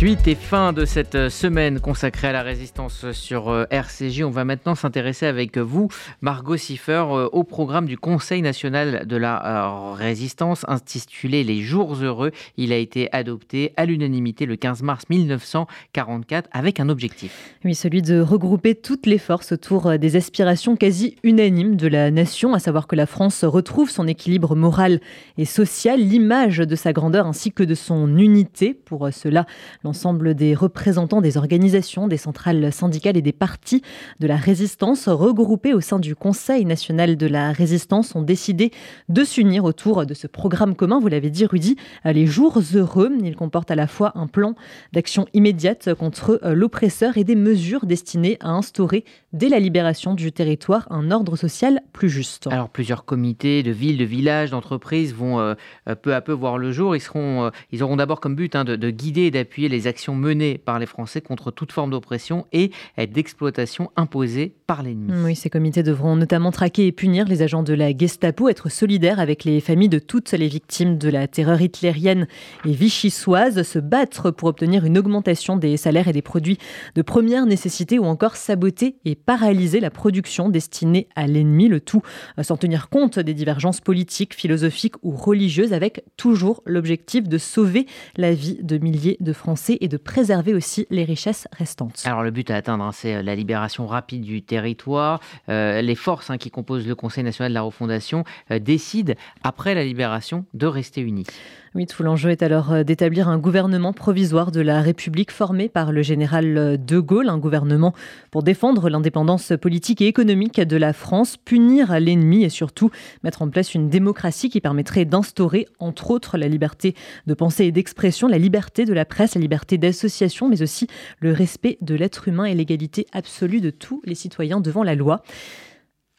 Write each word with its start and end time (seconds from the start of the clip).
Suite 0.00 0.26
et 0.28 0.34
fin 0.34 0.72
de 0.72 0.86
cette 0.86 1.14
euh, 1.14 1.28
semaine 1.28 1.78
consacrée 1.78 2.28
à 2.28 2.32
la 2.32 2.40
résistance 2.40 3.12
sur 3.12 3.50
euh, 3.50 3.66
RCJ. 3.70 4.22
On 4.22 4.30
va 4.30 4.46
maintenant 4.46 4.74
s'intéresser 4.74 5.26
avec 5.26 5.58
vous, 5.58 5.88
Margot 6.22 6.56
Siffer, 6.56 7.04
euh, 7.10 7.28
au 7.32 7.44
programme 7.44 7.84
du 7.84 7.98
Conseil 7.98 8.40
national 8.40 9.06
de 9.06 9.16
la 9.18 9.92
résistance 9.92 10.64
intitulé 10.68 11.44
Les 11.44 11.60
Jours 11.60 11.96
heureux. 11.96 12.30
Il 12.56 12.72
a 12.72 12.78
été 12.78 13.12
adopté 13.12 13.74
à 13.76 13.84
l'unanimité 13.84 14.46
le 14.46 14.56
15 14.56 14.82
mars 14.82 15.04
1944 15.10 16.48
avec 16.50 16.80
un 16.80 16.88
objectif. 16.88 17.54
Oui, 17.66 17.74
celui 17.74 18.00
de 18.00 18.22
regrouper 18.22 18.76
toutes 18.76 19.04
les 19.04 19.18
forces 19.18 19.52
autour 19.52 19.98
des 19.98 20.16
aspirations 20.16 20.76
quasi 20.76 21.16
unanimes 21.24 21.76
de 21.76 21.88
la 21.88 22.10
nation, 22.10 22.54
à 22.54 22.58
savoir 22.58 22.86
que 22.86 22.96
la 22.96 23.04
France 23.04 23.44
retrouve 23.44 23.90
son 23.90 24.08
équilibre 24.08 24.56
moral 24.56 25.02
et 25.36 25.44
social, 25.44 26.00
l'image 26.00 26.56
de 26.56 26.74
sa 26.74 26.94
grandeur 26.94 27.26
ainsi 27.26 27.52
que 27.52 27.64
de 27.64 27.74
son 27.74 28.16
unité. 28.16 28.72
Pour 28.72 29.06
cela, 29.12 29.44
L'ensemble 29.90 30.36
des 30.36 30.54
représentants 30.54 31.20
des 31.20 31.36
organisations, 31.36 32.06
des 32.06 32.16
centrales 32.16 32.72
syndicales 32.72 33.16
et 33.16 33.22
des 33.22 33.32
partis 33.32 33.82
de 34.20 34.28
la 34.28 34.36
résistance 34.36 35.08
regroupés 35.08 35.74
au 35.74 35.80
sein 35.80 35.98
du 35.98 36.14
Conseil 36.14 36.64
national 36.64 37.16
de 37.16 37.26
la 37.26 37.50
résistance 37.50 38.14
ont 38.14 38.22
décidé 38.22 38.70
de 39.08 39.24
s'unir 39.24 39.64
autour 39.64 40.06
de 40.06 40.14
ce 40.14 40.28
programme 40.28 40.76
commun, 40.76 41.00
vous 41.00 41.08
l'avez 41.08 41.28
dit 41.28 41.44
Rudy, 41.44 41.74
les 42.04 42.26
jours 42.26 42.60
heureux. 42.72 43.10
Il 43.20 43.34
comporte 43.34 43.72
à 43.72 43.74
la 43.74 43.88
fois 43.88 44.12
un 44.14 44.28
plan 44.28 44.54
d'action 44.92 45.26
immédiate 45.34 45.92
contre 45.94 46.38
l'oppresseur 46.44 47.18
et 47.18 47.24
des 47.24 47.34
mesures 47.34 47.84
destinées 47.84 48.36
à 48.38 48.50
instaurer 48.50 49.04
dès 49.32 49.48
la 49.48 49.58
libération 49.58 50.14
du 50.14 50.30
territoire 50.30 50.86
un 50.90 51.10
ordre 51.10 51.34
social 51.34 51.80
plus 51.92 52.10
juste. 52.10 52.46
Alors 52.46 52.68
plusieurs 52.68 53.04
comités 53.04 53.64
de 53.64 53.72
villes, 53.72 53.98
de 53.98 54.04
villages, 54.04 54.50
d'entreprises 54.50 55.12
vont 55.14 55.40
euh, 55.40 55.54
peu 56.00 56.14
à 56.14 56.20
peu 56.20 56.32
voir 56.32 56.58
le 56.58 56.70
jour. 56.70 56.94
Ils, 56.94 57.00
seront, 57.00 57.46
euh, 57.46 57.50
ils 57.72 57.82
auront 57.82 57.96
d'abord 57.96 58.20
comme 58.20 58.36
but 58.36 58.54
hein, 58.54 58.64
de, 58.64 58.90
guider 58.90 59.22
et 59.22 59.30
d'appuyer 59.30 59.68
les 59.68 59.79
actions 59.86 60.14
menées 60.14 60.58
par 60.58 60.78
les 60.78 60.86
Français 60.86 61.20
contre 61.20 61.50
toute 61.50 61.72
forme 61.72 61.90
d'oppression 61.90 62.46
et 62.52 62.70
d'exploitation 62.98 63.90
imposée 63.96 64.54
par 64.66 64.82
l'ennemi. 64.82 65.12
Oui, 65.24 65.36
ces 65.36 65.50
comités 65.50 65.82
devront 65.82 66.16
notamment 66.16 66.50
traquer 66.50 66.86
et 66.86 66.92
punir 66.92 67.26
les 67.26 67.42
agents 67.42 67.62
de 67.62 67.74
la 67.74 67.96
Gestapo, 67.96 68.48
être 68.48 68.68
solidaires 68.68 69.20
avec 69.20 69.44
les 69.44 69.60
familles 69.60 69.88
de 69.88 69.98
toutes 69.98 70.32
les 70.32 70.48
victimes 70.48 70.98
de 70.98 71.08
la 71.08 71.28
terreur 71.28 71.60
hitlérienne 71.60 72.26
et 72.64 72.72
vichysoise, 72.72 73.62
se 73.62 73.78
battre 73.78 74.30
pour 74.30 74.48
obtenir 74.48 74.84
une 74.84 74.98
augmentation 74.98 75.56
des 75.56 75.76
salaires 75.76 76.08
et 76.08 76.12
des 76.12 76.22
produits 76.22 76.58
de 76.94 77.02
première 77.02 77.46
nécessité 77.46 77.98
ou 77.98 78.04
encore 78.04 78.36
saboter 78.36 78.96
et 79.04 79.14
paralyser 79.14 79.80
la 79.80 79.90
production 79.90 80.48
destinée 80.48 81.08
à 81.16 81.26
l'ennemi, 81.26 81.68
le 81.68 81.80
tout 81.80 82.02
sans 82.42 82.56
tenir 82.56 82.88
compte 82.88 83.18
des 83.18 83.34
divergences 83.34 83.80
politiques, 83.80 84.34
philosophiques 84.34 84.96
ou 85.02 85.12
religieuses, 85.12 85.72
avec 85.72 86.04
toujours 86.16 86.62
l'objectif 86.66 87.28
de 87.28 87.38
sauver 87.38 87.86
la 88.16 88.32
vie 88.32 88.58
de 88.62 88.78
milliers 88.78 89.16
de 89.20 89.32
Français 89.32 89.69
et 89.80 89.88
de 89.88 89.96
préserver 89.96 90.54
aussi 90.54 90.86
les 90.90 91.04
richesses 91.04 91.46
restantes. 91.52 92.02
Alors 92.04 92.22
le 92.22 92.30
but 92.30 92.50
à 92.50 92.56
atteindre, 92.56 92.84
hein, 92.84 92.92
c'est 92.92 93.16
euh, 93.16 93.22
la 93.22 93.34
libération 93.34 93.86
rapide 93.86 94.22
du 94.22 94.42
territoire. 94.42 95.20
Euh, 95.48 95.80
les 95.82 95.94
forces 95.94 96.30
hein, 96.30 96.38
qui 96.38 96.50
composent 96.50 96.86
le 96.86 96.94
Conseil 96.94 97.24
national 97.24 97.52
de 97.52 97.54
la 97.54 97.62
refondation 97.62 98.24
décident, 98.50 99.14
après 99.42 99.74
la 99.74 99.84
libération, 99.84 100.44
de 100.54 100.66
rester 100.66 101.00
unis. 101.00 101.26
Oui, 101.76 101.86
tout 101.86 102.02
l'enjeu 102.02 102.30
est 102.30 102.42
alors 102.42 102.72
euh, 102.72 102.82
d'établir 102.82 103.28
un 103.28 103.38
gouvernement 103.38 103.92
provisoire 103.92 104.50
de 104.50 104.60
la 104.60 104.82
République 104.82 105.30
formé 105.30 105.68
par 105.68 105.92
le 105.92 106.02
général 106.02 106.58
euh, 106.58 106.76
de 106.76 106.98
Gaulle, 106.98 107.28
un 107.28 107.38
gouvernement 107.38 107.94
pour 108.32 108.42
défendre 108.42 108.90
l'indépendance 108.90 109.52
politique 109.60 110.02
et 110.02 110.08
économique 110.08 110.60
de 110.60 110.76
la 110.76 110.92
France, 110.92 111.36
punir 111.36 112.00
l'ennemi 112.00 112.42
et 112.42 112.48
surtout 112.48 112.90
mettre 113.22 113.42
en 113.42 113.48
place 113.48 113.72
une 113.72 113.88
démocratie 113.88 114.50
qui 114.50 114.60
permettrait 114.60 115.04
d'instaurer, 115.04 115.68
entre 115.78 116.10
autres, 116.10 116.38
la 116.38 116.48
liberté 116.48 116.96
de 117.28 117.34
pensée 117.34 117.66
et 117.66 117.72
d'expression, 117.72 118.26
la 118.26 118.38
liberté 118.38 118.84
de 118.84 118.92
la 118.92 119.04
presse, 119.04 119.36
la 119.36 119.40
liberté 119.40 119.78
d'association, 119.78 120.48
mais 120.48 120.62
aussi 120.62 120.88
le 121.20 121.30
respect 121.30 121.78
de 121.82 121.94
l'être 121.94 122.26
humain 122.26 122.46
et 122.46 122.54
l'égalité 122.54 123.06
absolue 123.12 123.60
de 123.60 123.70
tous 123.70 124.02
les 124.04 124.16
citoyens 124.16 124.60
devant 124.60 124.82
la 124.82 124.96
loi. 124.96 125.22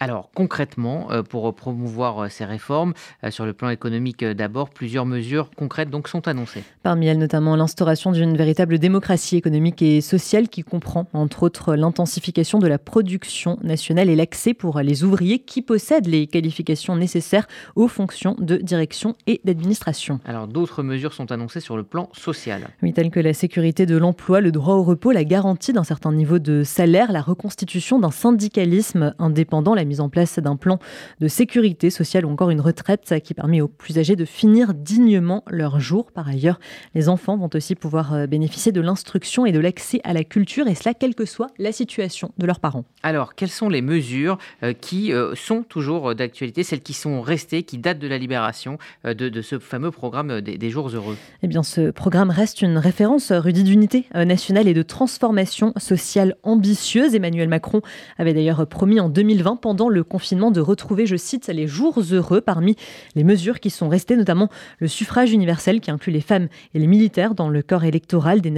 Alors 0.02 0.32
concrètement, 0.34 1.12
euh, 1.12 1.22
pour 1.22 1.54
promouvoir 1.54 2.24
euh, 2.24 2.28
ces 2.28 2.44
réformes, 2.44 2.94
euh, 3.24 3.30
sur 3.30 3.46
le 3.46 3.54
plan 3.54 3.70
économique 3.70 4.26
d'abord, 4.26 4.72
plusieurs 4.72 5.06
mesures 5.06 5.52
concrètes 5.56 5.92
donc 5.92 6.08
sont 6.08 6.28
annoncées. 6.28 6.64
Parmi 6.82 7.06
elles 7.06 7.20
notamment 7.20 7.56
l'instauration 7.56 8.12
d'une 8.12 8.36
véritable 8.36 8.80
démocratie 8.80 9.38
économique 9.38 9.84
et 9.84 10.02
sociale 10.02 10.50
qui 10.50 10.64
comprend 10.64 11.06
entre 11.14 11.44
autres 11.44 11.76
l'intensification 11.76 12.58
de 12.58 12.66
la 12.66 12.80
production 12.80 13.60
nationale 13.62 14.10
et 14.10 14.16
l'accès 14.16 14.56
pour 14.56 14.80
les 14.80 15.04
ouvriers 15.04 15.38
qui 15.38 15.62
possèdent 15.62 16.08
les 16.08 16.26
qualifications 16.26 16.96
nécessaires 16.96 17.48
aux 17.76 17.88
fonctions 17.88 18.36
de 18.40 18.58
direction 18.58 19.16
et 19.28 19.40
d'administration. 19.46 20.20
Alors 20.26 20.48
d'autres 20.48 20.82
mesures 20.82 21.14
sont 21.14 21.32
annoncées 21.32 21.60
sur 21.60 21.78
le 21.78 21.84
plan 21.84 22.10
social. 22.14 22.70
Oui, 22.82 22.92
telles 22.92 23.12
que 23.12 23.20
la 23.20 23.36
sécurité 23.36 23.86
de 23.86 23.98
l'emploi, 23.98 24.42
le 24.42 24.52
droit 24.52 24.74
au 24.74 24.84
repos, 24.84 25.12
la 25.12 25.26
garantie 25.26 25.74
d'un 25.74 25.84
certain 25.84 26.12
niveau 26.12 26.40
de 26.40 26.64
salaire, 26.64 27.12
la 27.12 27.22
reconstitution 27.22 28.00
d'un 28.00 28.10
syndicalisme 28.10 29.14
indépendant, 29.20 29.76
la 29.76 29.91
mise 29.92 30.00
en 30.00 30.10
place 30.10 30.40
d'un 30.40 30.56
plan 30.56 30.80
de 31.20 31.28
sécurité 31.28 31.90
sociale 31.90 32.26
ou 32.26 32.30
encore 32.30 32.50
une 32.50 32.62
retraite 32.62 33.14
qui 33.24 33.34
permet 33.34 33.60
aux 33.60 33.68
plus 33.68 34.00
âgés 34.00 34.16
de 34.16 34.24
finir 34.24 34.74
dignement 34.74 35.44
leur 35.50 35.82
jour. 35.82 36.12
Par 36.14 36.30
ailleurs, 36.30 36.60
les 36.96 37.10
enfants 37.10 37.36
vont 37.38 37.50
aussi 37.54 37.76
pouvoir 37.76 38.14
euh, 38.14 38.28
bénéficier 38.28 38.72
de 38.72 38.80
l'instruction 38.80 39.46
et 39.46 39.52
de 39.52 39.60
l'accès 39.60 40.00
à 40.06 40.14
la 40.14 40.24
culture, 40.24 40.68
et 40.68 40.76
cela 40.76 40.94
quelle 40.94 41.14
que 41.14 41.26
soit 41.26 41.48
la 41.58 41.74
situation 41.74 42.32
de 42.38 42.46
leurs 42.46 42.62
parents. 42.62 42.86
Alors, 43.04 43.36
quelles 43.36 43.50
sont 43.50 43.68
les 43.68 43.82
mesures 43.82 44.38
euh, 44.64 44.72
qui 44.72 45.12
euh, 45.12 45.36
sont 45.36 45.64
toujours 45.64 46.16
d'actualité, 46.16 46.64
celles 46.64 46.82
qui 46.82 46.94
sont 46.94 47.22
restées, 47.22 47.64
qui 47.64 47.78
datent 47.78 48.00
de 48.00 48.08
la 48.08 48.18
libération 48.18 48.78
de, 49.04 49.42
ce 49.42 49.60
fameux 49.60 49.92
programme 49.92 50.40
des, 50.40 50.70
Jours 50.70 50.90
Heureux? 50.90 51.18
Eh 51.44 51.48
bien, 51.48 51.64
ce 51.64 51.92
programme 51.92 52.30
reste 52.30 52.62
une 52.62 52.78
référence, 52.78 53.32
Rudy, 53.32 53.64
d'unité 53.64 54.06
nationale 54.14 54.68
et 54.68 54.74
de 54.74 54.84
transformation 54.84 55.74
sociale 55.78 56.36
ambitieuse. 56.44 57.16
Emmanuel 57.16 57.50
Macron 57.50 57.82
avait 58.18 58.34
d'ailleurs 58.34 58.68
promis 58.68 59.00
en 59.00 59.10
2020, 59.10 59.58
pendant 59.58 59.81
le 59.90 60.04
confinement 60.04 60.52
de 60.52 60.62
retrouver, 60.62 61.06
je 61.06 61.16
cite, 61.16 61.48
les 61.48 61.68
jours 61.68 62.00
heureux 62.12 62.42
parmi 62.42 62.76
les 63.16 63.24
mesures 63.24 63.60
qui 63.60 63.70
sont 63.70 63.90
restées, 63.90 64.16
notamment 64.16 64.50
le 64.80 64.88
suffrage 64.88 65.32
universel 65.32 65.80
qui 65.82 65.92
inclut 65.92 66.14
les 66.14 66.22
femmes 66.22 66.48
et 66.74 66.80
les 66.80 66.88
militaires 66.88 67.36
dans 67.36 67.50
le 67.50 67.62
corps 67.62 67.84
électoral, 67.84 68.42
des, 68.42 68.54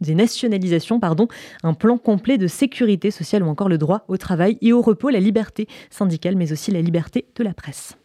des 0.00 0.14
nationalisations, 0.14 1.00
pardon, 1.00 1.28
un 1.62 1.74
plan 1.74 1.98
complet 1.98 2.38
de 2.38 2.46
sécurité 2.46 3.10
sociale 3.10 3.42
ou 3.42 3.48
encore 3.48 3.68
le 3.68 3.78
droit 3.78 4.04
au 4.08 4.16
travail 4.16 4.58
et 4.62 4.72
au 4.72 4.82
repos, 4.82 5.10
la 5.10 5.20
liberté 5.20 5.68
syndicale, 5.90 6.36
mais 6.36 6.52
aussi 6.52 6.70
la 6.70 6.80
liberté 6.80 7.26
de 7.36 7.44
la 7.44 7.54
presse. 7.54 7.96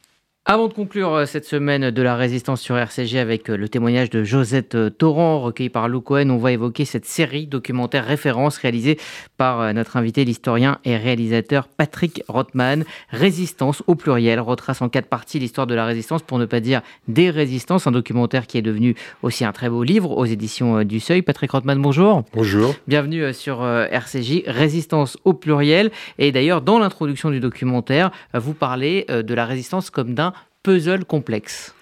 Avant 0.46 0.68
de 0.68 0.74
conclure 0.74 1.14
euh, 1.14 1.26
cette 1.28 1.46
semaine 1.46 1.92
de 1.92 2.02
la 2.02 2.16
résistance 2.16 2.62
sur 2.62 2.76
RCG 2.76 3.20
avec 3.20 3.48
euh, 3.48 3.56
le 3.56 3.70
témoignage 3.70 4.10
de 4.10 4.24
Josette 4.24 4.74
euh, 4.74 4.90
Torrent 4.90 5.40
recueilli 5.40 5.70
par 5.70 5.88
Lou 5.88 6.02
Cohen, 6.02 6.32
on 6.32 6.40
va 6.40 6.52
évoquer 6.52 6.84
cette 6.84 7.06
série 7.06 7.46
documentaire 7.46 8.04
référence 8.04 8.58
réalisée 8.58 8.98
par 9.38 9.72
notre 9.76 9.98
invité, 9.98 10.26
l'historien 10.26 10.80
et 10.84 10.98
réalisateur 10.98 11.68
Patrick 11.68 12.24
Rothman. 12.28 12.86
Résistance 13.12 13.84
au 13.86 13.94
pluriel 13.94 14.40
retrace 14.40 14.82
en 14.82 14.90
quatre 14.90 15.06
parties 15.06 15.38
l'histoire 15.38 15.68
de 15.68 15.76
la 15.76 15.86
résistance, 15.86 16.24
pour 16.24 16.40
ne 16.40 16.46
pas 16.46 16.60
dire 16.60 16.82
des 17.08 17.30
résistances, 17.30 17.86
un 17.86 17.92
documentaire 17.92 18.48
qui 18.48 18.58
est 18.58 18.64
devenu 18.64 18.96
aussi 19.22 19.46
un 19.46 19.52
très 19.52 19.70
beau 19.70 19.84
livre 19.84 20.10
aux 20.18 20.26
éditions 20.26 20.84
du 20.84 21.00
Seuil. 21.00 21.22
Patrick 21.22 21.52
Rothman, 21.52 21.80
bonjour. 21.80 22.24
Bonjour. 22.34 22.74
Bienvenue 22.88 23.32
sur 23.34 23.64
RCJ, 23.64 24.44
Résistance 24.48 25.18
au 25.24 25.34
pluriel. 25.34 25.92
Et 26.18 26.32
d'ailleurs, 26.32 26.62
dans 26.62 26.80
l'introduction 26.80 27.30
du 27.30 27.40
documentaire, 27.40 28.10
vous 28.34 28.54
parlez 28.54 29.06
de 29.08 29.34
la 29.34 29.46
résistance 29.46 29.92
comme 29.92 30.14
d'un 30.14 30.32
puzzle 30.64 31.06
complexe. 31.06 31.74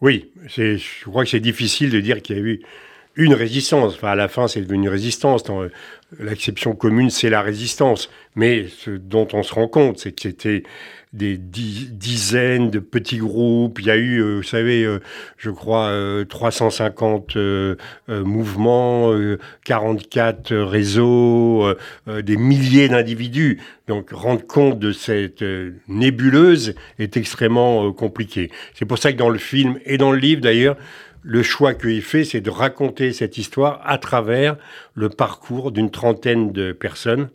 Oui, 0.00 0.30
je 0.46 1.04
crois 1.04 1.24
que 1.24 1.30
c'est 1.30 1.40
difficile 1.40 1.90
de 1.90 2.00
dire 2.00 2.20
qu'il 2.20 2.36
y 2.36 2.38
a 2.38 2.42
eu 2.42 2.62
une 3.16 3.34
résistance. 3.34 3.94
Enfin, 3.94 4.08
à 4.08 4.14
la 4.14 4.28
fin, 4.28 4.46
c'est 4.46 4.60
devenu 4.60 4.84
une 4.84 4.88
résistance. 4.88 5.44
L'acception 6.18 6.74
commune, 6.74 7.10
c'est 7.10 7.30
la 7.30 7.42
résistance. 7.42 8.10
Mais 8.34 8.66
ce 8.68 8.90
dont 8.90 9.26
on 9.32 9.42
se 9.42 9.54
rend 9.54 9.68
compte, 9.68 9.98
c'est 9.98 10.12
que 10.12 10.22
c'était 10.22 10.62
des 11.12 11.38
dizaines 11.38 12.70
de 12.70 12.78
petits 12.78 13.16
groupes. 13.16 13.78
Il 13.80 13.86
y 13.86 13.90
a 13.90 13.96
eu, 13.96 14.20
euh, 14.20 14.36
vous 14.36 14.42
savez, 14.42 14.84
euh, 14.84 15.00
je 15.38 15.50
crois, 15.50 15.90
350 16.28 17.36
euh, 17.36 17.76
mouvements, 18.08 19.12
44 19.64 20.54
réseaux, 20.54 21.74
des 22.06 22.36
milliers 22.36 22.88
d'individus. 22.88 23.60
Donc, 23.88 24.10
rendre 24.10 24.46
compte 24.46 24.78
de 24.78 24.92
cette 24.92 25.44
nébuleuse 25.88 26.74
est 26.98 27.16
extrêmement 27.16 27.92
compliqué. 27.92 28.50
C'est 28.74 28.84
pour 28.84 28.98
ça 28.98 29.12
que 29.12 29.16
dans 29.16 29.30
le 29.30 29.38
film 29.38 29.78
et 29.86 29.96
dans 29.96 30.12
le 30.12 30.18
livre, 30.18 30.42
d'ailleurs, 30.42 30.76
le 31.26 31.42
choix 31.42 31.72
j'ai 31.82 32.00
fait, 32.00 32.24
c'est 32.24 32.40
de 32.40 32.50
raconter 32.50 33.12
cette 33.12 33.36
histoire 33.36 33.80
à 33.84 33.98
travers 33.98 34.56
le 34.94 35.08
parcours 35.08 35.72
d'une 35.72 35.90
trentaine 35.90 36.52
de 36.52 36.72
personnes 36.72 37.30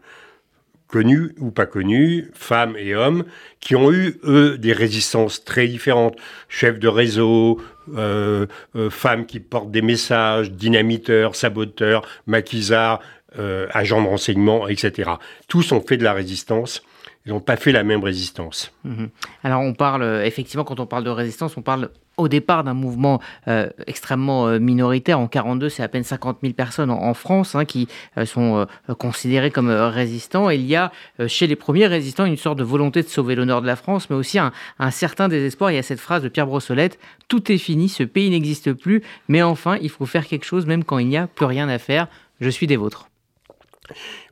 connus 0.88 1.33
ou 1.39 1.51
pas 1.51 1.65
connus, 1.65 2.29
femmes 2.33 2.75
et 2.77 2.95
hommes, 2.95 3.23
qui 3.59 3.75
ont 3.75 3.91
eu, 3.91 4.19
eux, 4.23 4.57
des 4.57 4.73
résistances 4.73 5.43
très 5.43 5.67
différentes. 5.67 6.15
Chefs 6.49 6.79
de 6.79 6.88
réseau, 6.88 7.61
euh, 7.95 8.45
euh, 8.75 8.89
femmes 8.89 9.25
qui 9.25 9.39
portent 9.39 9.71
des 9.71 9.81
messages, 9.81 10.51
dynamiteurs, 10.51 11.35
saboteurs, 11.35 12.05
maquisards, 12.27 12.99
euh, 13.39 13.67
agents 13.71 14.01
de 14.01 14.07
renseignement, 14.07 14.67
etc. 14.67 15.11
Tous 15.47 15.71
ont 15.71 15.81
fait 15.81 15.97
de 15.97 16.03
la 16.03 16.13
résistance. 16.13 16.83
Ils 17.25 17.31
n'ont 17.31 17.39
pas 17.39 17.55
fait 17.55 17.71
la 17.71 17.83
même 17.83 18.03
résistance. 18.03 18.73
Mhm. 18.83 19.09
Alors 19.43 19.61
on 19.61 19.73
parle, 19.73 20.03
effectivement, 20.25 20.65
quand 20.65 20.79
on 20.79 20.88
parle 20.88 21.03
de 21.03 21.09
résistance, 21.09 21.55
on 21.55 21.61
parle 21.61 21.89
au 22.18 22.28
départ 22.28 22.63
d'un 22.63 22.74
mouvement 22.74 23.22
euh, 23.48 23.69
extrêmement 23.88 24.48
euh, 24.48 24.60
minoritaire. 24.60 25.19
En 25.19 25.28
42, 25.28 25.69
c'est 25.69 25.84
à 25.84 25.88
peine 25.88 26.04
50 26.04 26.40
000 26.42 26.54
personnes 26.54 26.92
en, 26.92 27.13
France 27.13 27.56
hein, 27.56 27.66
qui 27.66 27.88
euh, 28.18 28.25
sont 28.25 28.66
considérées 28.98 29.52
comme 29.52 29.69
résistants. 29.69 30.50
il 30.50 30.66
y 30.66 30.75
a 30.75 30.92
chez 31.28 31.48
les 31.48 31.56
premiers 31.56 31.88
résistants 31.88 32.25
une 32.25 32.38
sorte 32.38 32.58
de 32.58 32.63
volonté 32.63 33.02
de 33.02 33.08
sauver 33.08 33.36
l'honneur 33.36 33.62
de 33.62 33.68
la 33.68 33.75
France, 33.75 34.10
mais 34.10 34.16
aussi 34.16 34.40
un, 34.40 34.52
un, 34.80 34.92
certain 34.92 35.28
désespoir. 35.28 35.72
Il 35.72 35.75
y 35.75 35.80
a 35.80 35.84
cette 35.84 36.00
phrase 36.00 36.24
de 36.24 36.30
Pierre 36.30 36.48
Brossolette 36.48 37.00
Tout 37.28 37.52
est 37.52 37.58
fini, 37.58 37.90
ce 37.90 38.04
pays 38.04 38.30
n'existe 38.30 38.74
plus, 38.74 39.04
mais 39.28 39.42
enfin, 39.42 39.78
il 39.81 39.90
faut 39.90 40.06
faire 40.06 40.25
quelque 40.25 40.46
chose 40.46 40.66
même 40.66 40.84
quand 40.84 40.98
il 41.00 41.08
n'y 41.08 41.18
a 41.18 41.28
plus 41.28 41.46
rien 41.46 41.69
à 41.69 41.78
faire. 41.78 42.08
Je 42.40 42.50
suis 42.50 42.68
des 42.68 42.78
vôtres. 42.78 43.08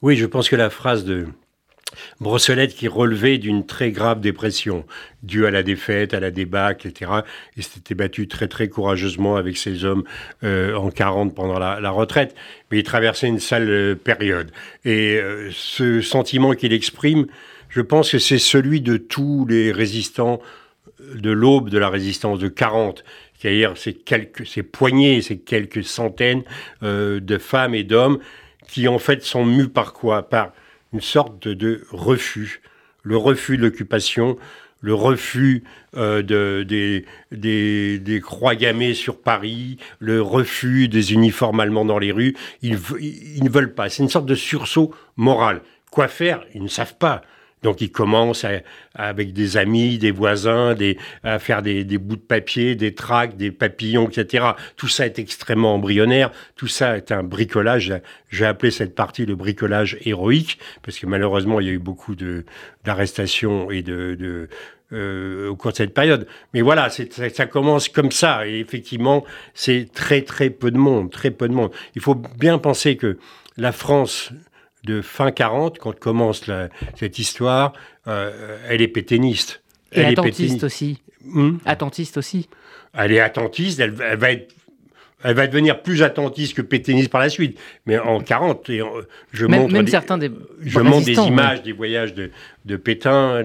Oui, 0.01 0.15
je 0.15 0.25
pense 0.25 0.49
que 0.49 0.55
la 0.55 0.69
phrase 0.69 1.03
de 1.03 1.27
Brossolette 2.19 2.75
qui 2.75 2.87
relevait 2.87 3.37
d'une 3.37 3.65
très 3.65 3.91
grave 3.91 4.19
dépression 4.21 4.85
due 5.23 5.45
à 5.45 5.51
la 5.51 5.63
défaite, 5.63 6.13
à 6.13 6.19
la 6.19 6.31
débâcle, 6.31 6.87
etc. 6.87 7.11
Il 7.57 7.63
s'était 7.63 7.95
battu 7.95 8.27
très 8.27 8.47
très 8.47 8.67
courageusement 8.67 9.35
avec 9.35 9.57
ses 9.57 9.83
hommes 9.85 10.03
euh, 10.43 10.75
en 10.75 10.89
40 10.89 11.35
pendant 11.35 11.59
la, 11.59 11.89
retraite, 11.89 12.35
mais 12.71 12.79
il 12.79 12.83
traversait 12.83 13.27
une 13.27 13.39
sale 13.39 13.69
euh, 13.69 13.95
période. 13.95 14.51
Et 14.85 15.17
euh, 15.17 15.49
ce 15.51 16.01
sentiment 16.01 16.53
qu'il 16.53 16.73
exprime, 16.73 17.27
je 17.69 17.81
pense 17.81 18.11
que 18.11 18.19
c'est 18.19 18.39
celui 18.39 18.81
de 18.81 18.97
tous 18.97 19.45
les 19.47 19.71
résistants 19.71 20.39
de 21.15 21.31
l'aube 21.31 21.69
de 21.69 21.77
la 21.77 21.89
résistance 21.89 22.39
de 22.39 22.47
40, 22.47 23.03
c'est-à-dire 23.37 23.77
ces 23.77 23.93
quelques, 23.93 24.45
ces 24.45 24.63
poignées, 24.63 25.21
ces 25.21 25.37
quelques 25.37 25.83
centaines 25.83 26.43
de 26.81 27.37
femmes 27.37 27.73
et 27.73 27.83
d'hommes 27.83 28.19
qui 28.67 28.87
en 28.87 28.99
fait 28.99 29.23
sont 29.23 29.45
mus 29.45 29.69
par 29.69 29.93
quoi? 29.93 30.29
Par 30.29 30.51
une 30.93 31.01
sorte 31.01 31.47
de, 31.47 31.85
refus, 31.91 32.61
le 33.03 33.17
refus 33.17 33.57
de 33.57 33.63
l'occupation, 33.63 34.37
le 34.81 34.93
refus 34.93 35.63
euh, 35.95 36.21
de, 36.21 36.63
des, 37.31 38.21
croix 38.21 38.55
gammées 38.55 38.93
sur 38.93 39.19
Paris, 39.19 39.77
le 39.99 40.21
refus 40.21 40.87
des 40.87 41.13
uniformes 41.13 41.59
allemands 41.59 41.85
dans 41.85 41.99
les 41.99 42.11
rues. 42.11 42.35
Ils 42.61 42.73
ne 42.73 43.49
veulent 43.49 43.73
pas. 43.73 43.89
C'est 43.89 44.03
une 44.03 44.09
sorte 44.09 44.25
de 44.25 44.35
sursaut 44.35 44.93
moral. 45.17 45.61
Quoi 45.91 46.07
faire? 46.07 46.45
Ils 46.53 46.63
ne 46.63 46.67
savent 46.67 46.97
pas. 46.97 47.21
Donc 47.61 47.81
il 47.81 47.91
commence 47.91 48.45
avec 48.95 49.33
des 49.33 49.57
amis, 49.57 49.97
des 49.97 50.11
voisins, 50.11 50.75
à 51.23 51.39
faire 51.39 51.61
des, 51.61 51.83
bouts 51.97 52.15
de 52.15 52.21
papier, 52.21 52.75
des 52.75 52.93
tracts, 52.93 53.35
des 53.35 53.51
papillons, 53.51 54.07
etc. 54.07 54.45
Tout 54.77 54.87
ça 54.87 55.05
est 55.05 55.19
extrêmement 55.19 55.75
embryonnaire. 55.75 56.31
Tout 56.55 56.67
ça 56.67 56.95
est 56.95 57.11
un 57.11 57.23
bricolage. 57.23 57.93
J'ai 58.29 58.45
appelé 58.45 58.71
cette 58.71 58.95
partie 58.95 59.25
le 59.25 59.35
bricolage 59.35 59.97
héroïque 60.05 60.59
parce 60.83 60.97
que 60.99 61.05
malheureusement 61.05 61.59
il 61.59 61.67
y 61.67 61.69
a 61.69 61.73
eu 61.73 61.79
beaucoup 61.79 62.15
d'arrestations 62.85 63.71
et 63.71 63.81
de, 63.81 64.47
euh, 64.93 65.49
au 65.49 65.55
cours 65.55 65.71
de 65.71 65.77
cette 65.77 65.93
période. 65.93 66.27
Mais 66.53 66.61
voilà, 66.61 66.89
ça, 66.89 67.03
ça, 67.29 67.45
commence 67.45 67.89
comme 67.89 68.11
ça. 68.11 68.47
Et 68.47 68.59
effectivement, 68.59 69.25
c'est 69.53 69.87
très 69.93 70.21
très 70.21 70.49
peu 70.49 70.71
de 70.71 70.77
monde, 70.77 71.11
très 71.11 71.31
peu 71.31 71.47
de 71.49 71.53
monde. 71.53 71.71
Il 71.95 72.01
faut 72.01 72.15
bien 72.15 72.57
penser 72.57 72.95
que 72.95 73.17
la 73.57 73.71
France 73.71 74.31
de 74.83 75.01
fin 75.01 75.31
40, 75.31 75.77
quand 75.79 75.97
commence 75.97 76.49
cette 76.95 77.19
histoire, 77.19 77.73
euh, 78.07 78.57
elle 78.67 78.81
est 78.81 78.87
pétainiste. 78.87 79.61
Et 79.91 80.01
elle 80.01 80.13
attentiste 80.13 80.63
aussi. 80.63 81.01
Hmm? 81.25 81.57
Attentiste 81.65 82.17
aussi. 82.17 82.47
Elle 82.93 83.11
est 83.11 83.19
attentiste, 83.19 83.79
elle, 83.79 83.91
va 83.91 84.31
être 84.31 84.53
elle 85.21 85.35
va 85.35 85.47
devenir 85.47 85.81
plus 85.81 86.01
attentiste 86.01 86.55
que 86.55 86.61
pétainiste 86.61 87.09
par 87.09 87.19
la 87.19 87.29
suite. 87.29 87.59
Mais 87.85 87.97
en 87.97 88.21
40, 88.21 88.69
et 88.69 88.81
je 89.31 89.45
montre 89.45 89.73
même 89.73 89.83
des, 89.83 89.91
certains 89.91 90.17
des 90.17 90.31
je 90.61 90.79
montre 90.79 91.05
des 91.05 91.13
images 91.13 91.61
des 91.61 91.73
voyages 91.73 92.13
de, 92.13 92.31
de 92.65 92.77
Pétain. 92.77 93.43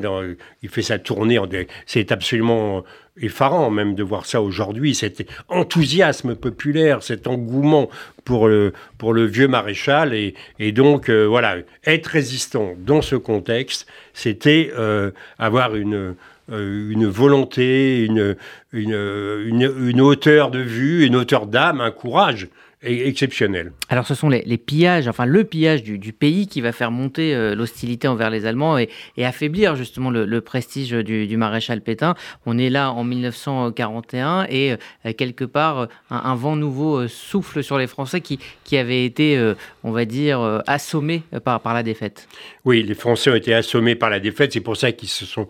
il 0.62 0.68
fait 0.68 0.82
sa 0.82 0.98
tournée. 0.98 1.38
C'est 1.86 2.12
absolument 2.12 2.84
effarant 3.20 3.70
même 3.70 3.94
de 3.94 4.02
voir 4.02 4.26
ça 4.26 4.42
aujourd'hui, 4.42 4.94
cet 4.94 5.28
enthousiasme 5.48 6.34
populaire, 6.34 7.02
cet 7.02 7.26
engouement 7.26 7.88
pour 8.24 8.48
le, 8.48 8.72
pour 8.98 9.12
le 9.12 9.24
vieux 9.24 9.48
maréchal. 9.48 10.14
Et, 10.14 10.72
donc, 10.72 11.08
euh, 11.08 11.24
voilà, 11.24 11.56
être 11.84 12.06
résistant 12.06 12.74
dans 12.78 13.02
ce 13.02 13.16
contexte, 13.16 13.86
c'était 14.12 14.72
euh, 14.76 15.10
avoir 15.38 15.76
une, 15.76 16.14
euh, 16.52 16.90
une 16.90 17.06
volonté, 17.06 18.04
une, 18.04 18.36
une, 18.72 19.72
une, 19.78 20.00
hauteur 20.00 20.50
de 20.50 20.58
vue, 20.60 21.06
une 21.06 21.16
hauteur 21.16 21.46
d'âme, 21.46 21.80
un 21.80 21.90
courage 21.90 22.48
exceptionnel. 22.84 23.72
Alors 23.88 24.06
ce 24.06 24.14
sont 24.14 24.28
les, 24.28 24.58
pillages, 24.58 25.08
enfin 25.08 25.26
le 25.26 25.44
pillage 25.44 25.82
du, 25.82 26.12
pays 26.12 26.46
qui 26.46 26.60
va 26.60 26.72
faire 26.72 26.90
monter 26.90 27.34
euh, 27.34 27.54
l'hostilité 27.54 28.08
envers 28.08 28.30
les 28.30 28.46
Allemands 28.46 28.78
et, 28.78 28.88
affaiblir 29.24 29.74
justement 29.76 30.10
le, 30.10 30.40
prestige 30.40 30.90
du, 30.90 31.36
maréchal 31.36 31.80
Pétain. 31.80 32.14
On 32.46 32.58
est 32.58 32.70
là 32.70 32.92
en 32.92 33.04
1941 33.04 34.46
et 34.48 34.72
euh, 34.72 35.12
quelque 35.16 35.44
part 35.44 35.88
un, 36.10 36.34
vent 36.34 36.56
nouveau 36.56 37.00
euh, 37.00 37.08
souffle 37.08 37.62
sur 37.62 37.78
les 37.78 37.86
Français 37.86 38.20
qui, 38.20 38.38
qui 38.64 38.76
avaient 38.76 39.04
été, 39.04 39.54
on 39.82 39.92
va 39.92 40.04
dire, 40.04 40.62
assommés 40.66 41.22
par, 41.44 41.60
par 41.60 41.74
la 41.74 41.82
défaite. 41.82 42.28
Oui, 42.64 42.82
les 42.82 42.94
Français 42.94 43.30
ont 43.30 43.34
été 43.34 43.54
assommés 43.54 43.94
par 43.94 44.10
la 44.10 44.20
défaite, 44.20 44.52
c'est 44.52 44.60
pour 44.60 44.76
ça 44.76 44.92
qu'ils 44.92 45.08
se 45.08 45.26
sont 45.26 45.48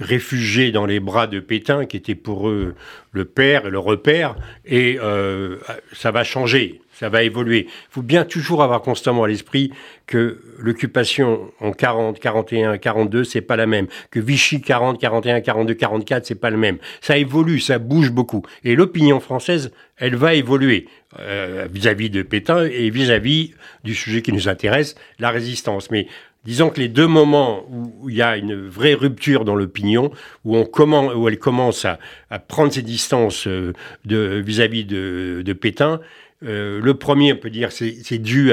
réfugiés 0.00 0.72
dans 0.72 0.86
les 0.86 1.00
bras 1.00 1.26
de 1.26 1.40
Pétain, 1.40 1.86
qui 1.86 1.96
était 1.96 2.14
pour 2.14 2.48
eux 2.48 2.74
le 3.12 3.24
père 3.24 3.66
et 3.66 3.70
le 3.70 3.78
repère, 3.78 4.36
et 4.64 4.98
euh, 5.00 5.58
ça 5.92 6.10
va 6.10 6.24
changer, 6.24 6.80
ça 6.92 7.08
va 7.08 7.22
évoluer. 7.22 7.66
Il 7.68 7.90
faut 7.90 8.02
bien 8.02 8.24
toujours 8.24 8.62
avoir 8.62 8.80
constamment 8.80 9.24
à 9.24 9.28
l'esprit 9.28 9.70
que 10.06 10.40
l'occupation 10.58 11.50
en 11.60 11.72
40, 11.72 12.18
41, 12.18 12.78
42, 12.78 13.24
c'est 13.24 13.40
pas 13.40 13.56
la 13.56 13.66
même. 13.66 13.86
Que 14.10 14.20
Vichy 14.20 14.60
40, 14.60 14.98
41, 15.00 15.40
42, 15.40 15.74
44, 15.74 16.26
c'est 16.26 16.34
pas 16.34 16.50
le 16.50 16.56
même. 16.56 16.78
Ça 17.00 17.18
évolue, 17.18 17.60
ça 17.60 17.78
bouge 17.78 18.10
beaucoup. 18.10 18.42
Et 18.64 18.74
l'opinion 18.74 19.20
française, 19.20 19.72
elle 19.98 20.16
va 20.16 20.34
évoluer 20.34 20.88
euh, 21.18 21.66
vis-à-vis 21.70 22.08
de 22.08 22.22
Pétain 22.22 22.64
et 22.64 22.90
vis-à-vis 22.90 23.48
-vis 23.48 23.54
du 23.84 23.94
sujet 23.94 24.22
qui 24.22 24.32
nous 24.32 24.48
intéresse, 24.48 24.94
la 25.18 25.30
résistance. 25.30 25.90
Mais 25.90 26.06
Disons 26.44 26.70
que 26.70 26.80
les 26.80 26.88
deux 26.88 27.06
moments 27.06 27.64
où 27.70 28.10
il 28.10 28.16
y 28.16 28.22
a 28.22 28.36
une 28.36 28.66
vraie 28.66 28.94
rupture 28.94 29.44
dans 29.44 29.54
l'opinion, 29.54 30.10
où, 30.44 30.56
où 30.56 31.28
elle 31.28 31.38
commence 31.38 31.84
à, 31.84 31.98
prendre 32.38 32.72
ses 32.72 32.82
distances 32.82 33.46
euh, 33.46 33.72
vis-à-vis 34.04 34.84
de, 34.84 35.52
Pétain, 35.52 36.00
euh, 36.42 36.80
le 36.80 36.94
premier, 36.94 37.32
on 37.32 37.36
peut 37.36 37.50
dire, 37.50 37.70
c'est 37.70 38.18
dû 38.18 38.52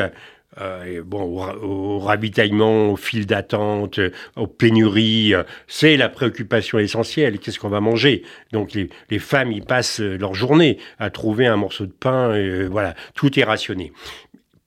au, 1.12 2.00
ravitaillement, 2.00 2.92
au 2.92 2.96
fil 2.96 3.26
d'attente, 3.26 4.00
aux 4.36 4.48
pénuries. 4.48 5.34
C'est 5.68 5.98
la 5.98 6.10
préoccupation 6.10 6.78
essentielle. 6.78 7.40
Qu'est-ce 7.40 7.58
qu'on 7.58 7.70
va 7.70 7.82
manger? 7.82 8.24
Donc 8.52 8.74
les, 8.74 9.20
femmes, 9.20 9.52
y 9.52 9.62
passent 9.62 10.00
leur 10.00 10.36
journée 10.36 10.78
à 11.00 11.10
trouver 11.10 11.48
un 11.48 11.56
morceau 11.56 11.88
de 11.88 11.92
pain. 11.92 12.68
Voilà, 12.70 12.94
tout 13.16 13.40
est 13.40 13.44
rationné. 13.44 13.94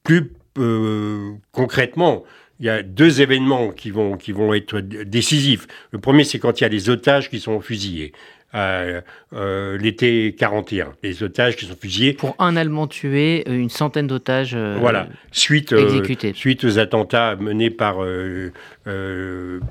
Plus 0.02 0.32
euh, 0.58 1.32
concrètement, 1.52 2.24
il 2.60 2.66
y 2.66 2.68
a 2.68 2.82
deux 2.82 3.20
événements 3.20 3.70
qui 3.70 3.90
vont, 3.90 4.16
être 4.54 4.80
décisifs. 4.80 5.66
Le 5.90 5.98
premier, 5.98 6.24
c'est 6.24 6.38
quand 6.38 6.60
il 6.60 6.64
y 6.64 6.66
a 6.66 6.70
des 6.70 6.90
otages 6.90 7.28
qui 7.28 7.40
sont 7.40 7.60
fusillés. 7.60 8.12
Euh, 8.54 9.00
euh, 9.32 9.78
l'été 9.78 10.34
41, 10.38 10.92
les 11.02 11.22
otages 11.22 11.56
qui 11.56 11.64
sont 11.64 11.76
fusillés. 11.80 12.12
Pour 12.12 12.36
un 12.38 12.54
Allemand 12.56 12.86
tué, 12.86 13.44
une 13.48 13.70
centaine 13.70 14.06
d'otages 14.06 14.54
voilà. 14.54 15.08
suite, 15.30 15.72
exécutés. 15.72 16.32
suite 16.34 16.64
aux 16.64 16.78
attentats 16.78 17.36
menés 17.36 17.70
par, 17.70 17.96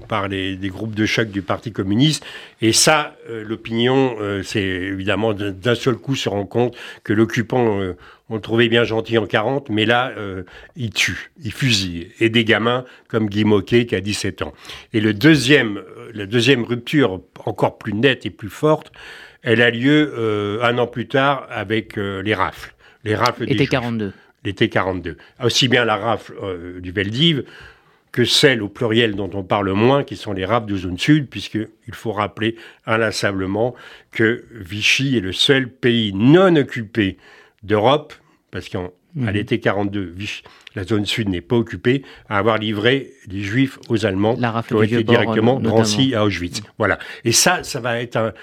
par 0.08 0.28
les, 0.28 0.58
groupes 0.64 0.96
de 0.96 1.06
choc 1.06 1.30
du 1.30 1.44
Parti 1.44 1.72
communiste. 1.72 2.26
Et 2.62 2.74
ça, 2.74 3.16
l'opinion, 3.30 4.16
c'est 4.44 4.64
évidemment 4.64 5.34
d'un 5.34 5.76
seul 5.76 5.96
coup 5.96 6.16
se 6.16 6.30
rend 6.30 6.46
compte 6.46 6.76
que 7.04 7.14
l'occupant 7.14 7.94
on 8.32 8.36
le 8.36 8.42
trouvait 8.42 8.70
bien 8.70 8.86
gentil 8.86 9.18
en 9.18 9.26
40, 9.26 9.70
mais 9.70 9.86
là, 9.86 10.14
euh, 10.18 10.44
il 10.78 10.92
tue, 10.92 11.32
il 11.44 11.52
fusille. 11.52 12.12
Et 12.22 12.30
des 12.30 12.46
gamins 12.46 12.86
comme 13.10 13.28
Guy 13.28 13.44
Moquet 13.44 13.86
qui 13.86 13.94
a 13.94 14.00
17 14.00 14.42
ans. 14.42 14.54
Et 14.94 15.02
le 15.02 15.14
deuxième, 15.14 15.78
euh, 15.78 16.01
la 16.14 16.26
deuxième 16.26 16.64
rupture, 16.64 17.22
encore 17.46 17.78
plus 17.78 17.94
nette 17.94 18.26
et 18.26 18.30
plus 18.30 18.50
forte, 18.50 18.92
elle 19.44 19.62
a 19.62 19.72
lieu 19.72 20.14
euh, 20.18 20.64
un 20.64 20.78
an 20.78 20.88
plus 20.88 21.08
tard 21.08 21.48
avec 21.50 21.96
les 21.96 22.34
rafles. 22.34 22.74
Les 23.04 23.16
rafles 23.16 23.46
L'été 23.46 23.68
42. 23.68 24.14
L'été 24.44 24.70
42. 24.70 25.18
Aussi 25.44 25.68
bien 25.68 25.86
la 25.86 25.98
rafle 25.98 26.34
du 26.82 26.92
Veldiv 26.92 27.44
que 28.12 28.26
celle 28.26 28.62
au 28.62 28.70
pluriel 28.70 29.16
dont 29.16 29.30
on 29.34 29.44
parle 29.44 29.72
moins, 29.72 30.04
qui 30.04 30.18
sont 30.18 30.34
les 30.34 30.46
rafles 30.46 30.68
de 30.68 30.78
zone 30.78 30.98
sud, 30.98 31.30
puisqu'il 31.30 31.94
faut 31.94 32.12
rappeler 32.12 32.56
inlassablement 32.86 33.74
que 34.12 34.44
Vichy 34.52 35.18
est 35.18 35.22
le 35.22 35.32
seul 35.32 35.70
pays 35.70 36.12
non 36.14 36.56
occupé 36.58 37.18
d'Europe 37.64 38.14
parce 38.52 38.68
mhm. 39.16 39.30
l'été 39.30 39.60
42, 39.60 40.16
la 40.76 40.84
zone 40.84 41.06
sud 41.06 41.30
n'est 41.30 41.42
pas 41.42 41.56
occupée, 41.56 42.04
à 42.30 42.38
avoir 42.38 42.58
livré 42.58 43.12
les 43.28 43.42
Juifs 43.42 43.80
aux 43.90 44.06
Allemands, 44.06 44.36
la 44.40 44.64
qui 44.66 44.74
ont 44.74 44.84
été 44.84 45.04
directement 45.04 45.60
Drancy 45.60 46.16
à 46.16 46.24
Auschwitz. 46.24 46.62
Voilà. 46.78 46.98
Et 47.26 47.32
ça, 47.32 47.64
ça 47.64 47.80
va 47.80 48.02
être 48.02 48.34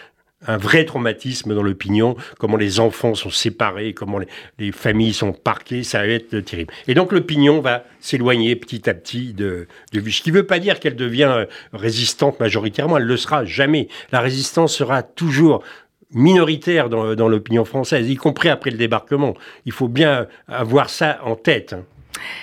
un, 0.47 0.57
vrai 0.57 0.85
traumatisme 0.85 1.53
dans 1.53 1.65
l'opinion, 1.65 2.17
comment 2.39 2.57
les 2.57 2.79
enfants 2.79 3.15
sont 3.15 3.31
séparés, 3.31 3.93
comment 3.93 4.21
les, 4.59 4.71
familles 4.71 5.13
sont 5.13 5.33
parquées, 5.33 5.83
ça 5.83 5.99
va 5.99 6.07
être 6.07 6.39
terrible. 6.41 6.73
Et 6.87 6.95
donc 6.95 7.13
l'opinion 7.13 7.61
va 7.61 7.85
s'éloigner 7.99 8.55
petit 8.55 8.89
à 8.89 8.95
petit 8.95 9.35
de, 9.35 9.67
de 9.93 10.01
Vichy. 10.01 10.19
Ce 10.19 10.23
qui 10.23 10.31
ne 10.31 10.37
veut 10.37 10.47
pas 10.47 10.61
dire 10.61 10.79
qu'elle 10.79 10.95
devient 10.95 11.33
euh, 11.35 11.47
résistante 11.73 12.39
majoritairement, 12.39 12.99
elle 12.99 13.05
ne 13.05 13.09
le 13.09 13.17
sera 13.17 13.45
jamais. 13.45 13.89
La 14.13 14.21
résistance 14.21 14.77
sera 14.77 15.03
toujours 15.03 15.65
minoritaire 16.13 16.89
dans, 16.89 17.29
l'opinion 17.29 17.65
française, 17.65 18.09
y 18.09 18.17
compris 18.17 18.49
après 18.49 18.71
le 18.71 18.79
débarquement. 18.79 19.35
Il 19.67 19.73
faut 19.73 19.89
bien 19.89 20.27
avoir 20.49 20.91
ça 20.91 21.21
en 21.25 21.37
tête. 21.37 21.75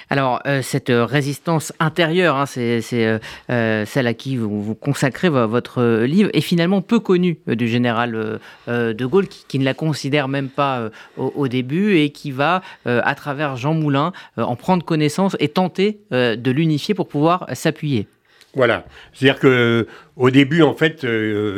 Alors, 0.09 0.41
euh, 0.45 0.61
cette 0.61 0.91
résistance 0.91 1.73
intérieure, 1.79 2.35
hein, 2.35 2.45
c'est 2.45 2.81
euh, 2.93 3.19
euh, 3.49 3.85
celle 3.85 4.07
à 4.07 4.13
qui 4.13 4.37
vous, 4.37 4.75
consacrez 4.75 5.29
votre 5.29 6.03
livre, 6.03 6.29
est 6.33 6.41
finalement 6.41 6.81
peu 6.81 6.99
connue 6.99 7.39
du 7.47 7.67
général 7.67 8.39
de 8.67 9.05
Gaulle, 9.05 9.27
qui, 9.27 9.59
ne 9.59 9.65
la 9.65 9.73
considère 9.73 10.27
même 10.27 10.49
pas 10.49 10.89
au, 11.17 11.47
début 11.47 11.97
et 11.97 12.11
qui 12.11 12.31
va, 12.31 12.61
à 12.85 13.15
travers 13.15 13.55
Jean 13.55 13.73
Moulin, 13.73 14.13
en 14.37 14.55
prendre 14.55 14.83
connaissance 14.83 15.35
et 15.39 15.49
tenter 15.49 15.99
de 16.11 16.51
l'unifier 16.51 16.93
pour 16.93 17.07
pouvoir 17.07 17.47
s'appuyer. 17.53 18.07
Voilà. 18.55 18.85
C'est-à-dire 19.13 19.39
que 19.39 19.87
au 20.15 20.29
début, 20.31 20.61
en 20.61 20.73
fait, 20.73 21.05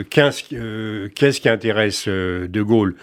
qu'est-ce 0.10 1.40
qui 1.42 1.50
intéresse 1.50 2.08
De 2.08 2.62
Gaulle? 2.62 2.96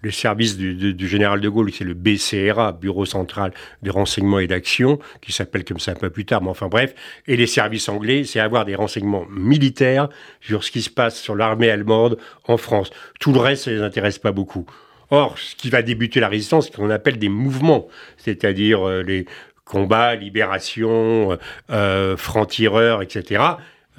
Le 0.00 0.12
service 0.12 0.56
du, 0.56 1.08
général 1.08 1.40
de 1.40 1.48
Gaulle, 1.48 1.72
c'est 1.72 1.82
le 1.82 1.94
BCRA, 1.94 2.70
Bureau 2.72 3.04
central 3.04 3.52
de 3.82 3.90
renseignement 3.90 4.38
et 4.38 4.46
d'action, 4.46 5.00
qui 5.20 5.32
s'appelle 5.32 5.64
comme 5.64 5.80
ça 5.80 5.90
un 5.90 5.94
peu 5.96 6.10
plus 6.10 6.24
tard, 6.24 6.40
mais 6.40 6.50
enfin 6.50 6.68
bref, 6.68 6.94
et 7.26 7.36
les 7.36 7.48
services 7.48 7.88
anglais, 7.88 8.22
c'est 8.22 8.38
avoir 8.38 8.64
des 8.64 8.76
renseignements 8.76 9.26
militaires 9.28 10.08
sur 10.40 10.62
ce 10.62 10.70
qui 10.70 10.82
se 10.82 10.90
passe 10.90 11.18
sur 11.20 11.34
l'armée 11.34 11.68
allemande 11.68 12.16
en 12.44 12.58
France. 12.58 12.90
Tout 13.18 13.32
le 13.32 13.40
reste, 13.40 13.64
ça 13.64 13.72
les 13.72 13.82
intéresse 13.82 14.20
pas 14.20 14.30
beaucoup. 14.30 14.66
Or, 15.10 15.38
ce 15.38 15.56
qui 15.56 15.70
va 15.70 15.82
débuter 15.82 16.20
la 16.20 16.28
résistance, 16.28 16.66
c'est 16.66 16.72
ce 16.72 16.76
qu'on 16.76 16.90
appelle 16.90 17.18
des 17.18 17.30
mouvements, 17.30 17.88
c'est-à-dire 18.18 18.86
euh, 18.86 19.02
les 19.02 19.24
combats, 19.68 20.14
libération, 20.14 21.32
euh, 21.32 21.36
euh 21.70 22.16
francs-tireurs, 22.16 23.02
etc. 23.02 23.42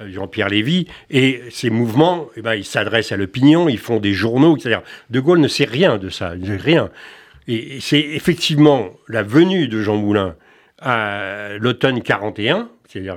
Euh, 0.00 0.10
Jean-Pierre 0.12 0.48
Lévy, 0.48 0.86
et 1.10 1.42
ces 1.50 1.70
mouvements, 1.70 2.26
eh 2.36 2.42
ben, 2.42 2.54
ils 2.54 2.64
s'adressent 2.64 3.12
à 3.12 3.16
l'opinion, 3.16 3.68
ils 3.68 3.78
font 3.78 3.98
des 3.98 4.12
journaux, 4.12 4.56
etc. 4.56 4.80
De 5.08 5.20
Gaulle 5.20 5.40
ne 5.40 5.48
sait 5.48 5.64
rien 5.64 5.96
de 5.98 6.08
ça, 6.08 6.32
rien. 6.42 6.90
Et 7.48 7.78
c'est 7.80 8.00
effectivement 8.00 8.90
la 9.08 9.22
venue 9.22 9.68
de 9.68 9.80
Jean 9.80 9.96
Moulin 9.96 10.36
à 10.80 11.50
l'automne 11.58 12.02
41, 12.02 12.68
c'est-à-dire 12.88 13.16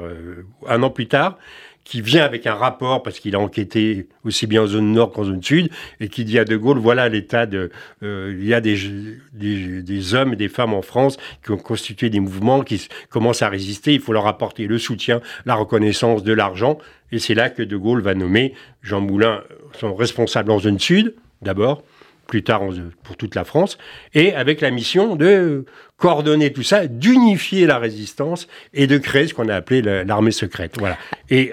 un 0.67 0.83
an 0.83 0.89
plus 0.89 1.07
tard, 1.07 1.37
qui 1.83 2.01
vient 2.01 2.23
avec 2.23 2.47
un 2.47 2.53
rapport, 2.53 3.03
parce 3.03 3.19
qu'il 3.19 3.35
a 3.35 3.39
enquêté 3.39 4.07
aussi 4.23 4.47
bien 4.47 4.63
en 4.63 4.67
zone 4.67 4.93
nord 4.93 5.11
qu'en 5.11 5.25
zone 5.25 5.43
sud, 5.43 5.69
et 5.99 6.07
qui 6.07 6.23
dit 6.23 6.39
à 6.39 6.45
De 6.45 6.55
Gaulle, 6.55 6.77
voilà 6.77 7.09
l'état 7.09 7.45
de... 7.45 7.71
Euh, 8.03 8.35
il 8.39 8.45
y 8.45 8.53
a 8.53 8.61
des, 8.61 10.13
hommes 10.13 10.33
et 10.33 10.35
des 10.35 10.47
femmes 10.47 10.73
en 10.73 10.81
France 10.81 11.17
qui 11.43 11.51
ont 11.51 11.57
constitué 11.57 12.09
des 12.09 12.19
mouvements, 12.19 12.61
qui 12.61 12.87
commencent 13.09 13.41
à 13.41 13.49
résister, 13.49 13.93
il 13.93 13.99
faut 13.99 14.13
leur 14.13 14.27
apporter 14.27 14.67
le 14.67 14.77
soutien, 14.77 15.21
la 15.45 15.55
reconnaissance, 15.55 16.23
de 16.23 16.33
l'argent, 16.33 16.77
et 17.11 17.19
c'est 17.19 17.33
là 17.33 17.49
que 17.49 17.61
De 17.61 17.75
Gaulle 17.75 18.01
va 18.01 18.13
nommer 18.13 18.53
Jean 18.81 19.01
Moulin 19.01 19.43
son 19.79 19.93
responsable 19.93 20.51
en 20.51 20.59
zone 20.59 20.79
sud, 20.79 21.15
d'abord, 21.41 21.83
plus 22.27 22.43
tard 22.43 22.61
pour 23.03 23.17
toute 23.17 23.35
la 23.35 23.43
France, 23.43 23.77
et 24.13 24.33
avec 24.33 24.61
la 24.61 24.71
mission 24.71 25.15
de 25.15 25.65
coordonner 25.97 26.53
tout 26.53 26.63
ça, 26.63 26.87
d'unifier 26.87 27.65
la 27.65 27.77
résistance 27.77 28.47
et 28.73 28.87
de 28.87 28.97
créer 28.97 29.27
ce 29.27 29.33
qu'on 29.33 29.49
a 29.49 29.55
appelé 29.55 29.81
l'armée 29.81 30.31
secrète. 30.31 30.75
Voilà. 30.79 30.97
Et 31.29 31.51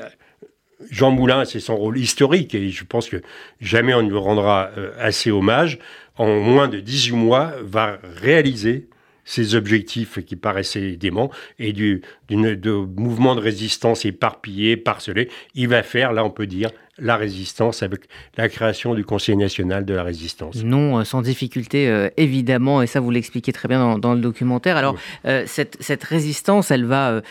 Jean 0.90 1.10
Moulin, 1.10 1.44
c'est 1.44 1.60
son 1.60 1.76
rôle 1.76 1.98
historique 1.98 2.54
et 2.54 2.70
je 2.70 2.84
pense 2.84 3.08
que 3.08 3.22
jamais 3.60 3.94
on 3.94 4.02
ne 4.02 4.08
lui 4.08 4.18
rendra 4.18 4.70
euh, 4.78 4.92
assez 4.98 5.30
hommage. 5.30 5.78
En 6.16 6.40
moins 6.40 6.68
de 6.68 6.80
18 6.80 7.12
mois, 7.12 7.52
va 7.62 7.98
réaliser 8.16 8.88
ses 9.24 9.54
objectifs 9.54 10.24
qui 10.24 10.36
paraissaient 10.36 10.96
déments 10.96 11.30
et 11.58 11.72
du, 11.72 12.02
de 12.28 12.70
mouvement 12.70 13.34
de 13.36 13.40
résistance 13.40 14.04
éparpillé, 14.04 14.76
parcelé. 14.76 15.30
Il 15.54 15.68
va 15.68 15.82
faire, 15.82 16.12
là 16.12 16.24
on 16.24 16.30
peut 16.30 16.46
dire, 16.46 16.70
la 17.00 17.16
résistance 17.16 17.82
avec 17.82 18.02
la 18.36 18.48
création 18.48 18.94
du 18.94 19.04
Conseil 19.04 19.36
national 19.36 19.84
de 19.84 19.94
la 19.94 20.02
résistance. 20.02 20.62
Non, 20.62 20.98
euh, 20.98 21.04
sans 21.04 21.22
difficulté, 21.22 21.88
euh, 21.88 22.08
évidemment, 22.16 22.82
et 22.82 22.86
ça 22.86 23.00
vous 23.00 23.10
l'expliquez 23.10 23.52
très 23.52 23.68
bien 23.68 23.98
dans, 23.98 24.14
le 24.14 24.20
documentaire. 24.20 24.76
Alors, 24.76 24.96
euh, 25.26 25.44
cette, 25.46 25.76
cette, 25.80 26.04
résistance, 26.04 26.70
elle 26.70 26.84
va 26.84 27.22